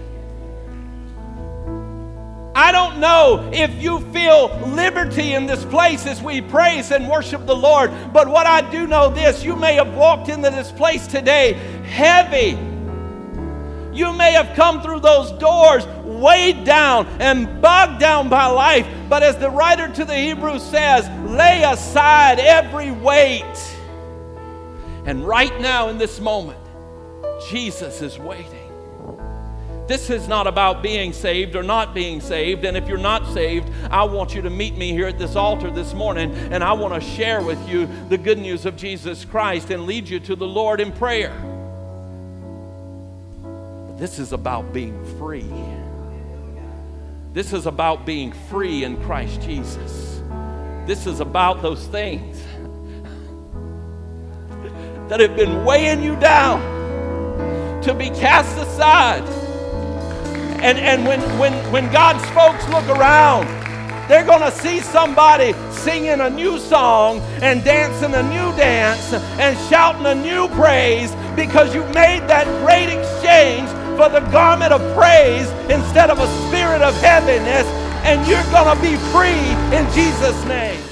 I 2.55 2.71
don't 2.71 3.01
know 3.01 3.49
if 3.53 3.83
you 3.83 4.01
feel 4.13 4.49
liberty 4.67 5.33
in 5.35 5.47
this 5.47 5.65
place 5.65 6.07
as 6.07 6.23
we 6.23 6.43
praise 6.43 6.91
and 6.91 7.09
worship 7.09 7.47
the 7.47 7.57
Lord, 7.57 7.91
but 8.13 8.29
what 8.29 8.47
I 8.47 8.69
do 8.71 8.87
know 8.87 9.09
this 9.11 9.43
you 9.43 9.57
may 9.57 9.75
have 9.75 9.95
walked 9.95 10.29
into 10.29 10.51
this 10.51 10.71
place 10.71 11.07
today 11.07 11.55
heavy 11.85 12.59
You 13.93 14.13
may 14.13 14.33
have 14.33 14.55
come 14.57 14.83
through 14.83 15.01
those 15.01 15.33
doors 15.33 15.87
weighed 16.05 16.65
down 16.65 17.07
and 17.21 17.61
bogged 17.63 18.01
down 18.01 18.29
by 18.29 18.47
life, 18.47 18.87
but 19.09 19.23
as 19.23 19.37
the 19.39 19.51
writer 19.51 19.89
to 19.89 20.05
the 20.05 20.15
Hebrews 20.17 20.63
says, 20.63 21.09
lay 21.31 21.63
aside 21.63 22.39
every 22.39 22.91
weight. 22.91 23.72
And 25.05 25.27
right 25.27 25.61
now, 25.61 25.89
in 25.89 25.99
this 25.99 26.21
moment, 26.21 26.61
Jesus 27.49 28.03
is 28.03 28.19
waiting. 28.19 28.63
This 29.89 30.11
is 30.11 30.29
not 30.29 30.47
about 30.47 30.83
being 30.83 31.13
saved 31.13 31.57
or 31.57 31.63
not 31.63 31.93
being 31.93 32.21
saved. 32.21 32.65
And 32.65 32.77
if 32.77 32.87
you're 32.89 32.99
not 32.99 33.27
saved, 33.35 33.69
I 33.91 34.05
want 34.05 34.35
you 34.35 34.43
to 34.43 34.51
meet 34.51 34.77
me 34.77 34.93
here 34.93 35.09
at 35.09 35.19
this 35.19 35.35
altar 35.35 35.71
this 35.71 35.93
morning, 35.93 36.33
and 36.53 36.63
I 36.63 36.73
want 36.73 36.95
to 36.95 37.01
share 37.01 37.43
with 37.43 37.69
you 37.69 37.89
the 38.09 38.17
good 38.17 38.39
news 38.39 38.65
of 38.65 38.77
Jesus 38.77 39.25
Christ 39.25 39.71
and 39.71 39.85
lead 39.85 40.09
you 40.09 40.21
to 40.21 40.37
the 40.37 40.47
Lord 40.47 40.81
in 40.81 40.93
prayer. 40.93 41.35
This 43.99 44.19
is 44.19 44.33
about 44.33 44.73
being 44.73 45.05
free. 45.19 45.51
This 47.33 47.53
is 47.53 47.67
about 47.67 48.07
being 48.07 48.33
free 48.51 48.85
in 48.85 49.03
Christ 49.03 49.41
Jesus. 49.43 50.21
This 50.87 51.07
is 51.07 51.21
about 51.21 51.63
those 51.63 51.87
things 51.87 52.43
that 55.13 55.21
have 55.21 55.37
been 55.37 55.63
weighing 55.63 56.03
you 56.03 56.17
down 56.17 56.59
to 57.83 57.93
be 57.93 58.09
cast 58.09 58.57
aside. 58.57 59.23
And, 60.63 60.79
and 60.79 61.05
when, 61.07 61.21
when, 61.39 61.53
when 61.71 61.93
God's 61.93 62.25
folks 62.31 62.67
look 62.71 62.89
around, 62.97 63.45
they're 64.09 64.25
going 64.25 64.41
to 64.41 64.51
see 64.51 64.81
somebody 64.81 65.53
singing 65.71 66.23
a 66.23 66.31
new 66.31 66.59
song 66.59 67.21
and 67.43 67.63
dancing 67.63 68.15
a 68.15 68.23
new 68.23 68.57
dance 68.57 69.13
and 69.13 69.55
shouting 69.69 70.07
a 70.07 70.15
new 70.15 70.49
praise 70.57 71.15
because 71.37 71.75
you 71.75 71.85
made 71.93 72.21
that 72.29 72.47
great 72.65 72.89
exchange 72.89 73.69
for 73.99 74.09
the 74.09 74.27
garment 74.33 74.73
of 74.73 74.81
praise 74.97 75.51
instead 75.69 76.09
of 76.09 76.21
a 76.21 76.49
spirit 76.49 76.81
of 76.81 76.97
heaviness, 77.03 77.67
and 78.07 78.27
you're 78.27 78.43
going 78.45 78.75
to 78.75 78.81
be 78.83 78.97
free 79.13 79.45
in 79.77 79.85
Jesus' 79.93 80.43
name. 80.47 80.92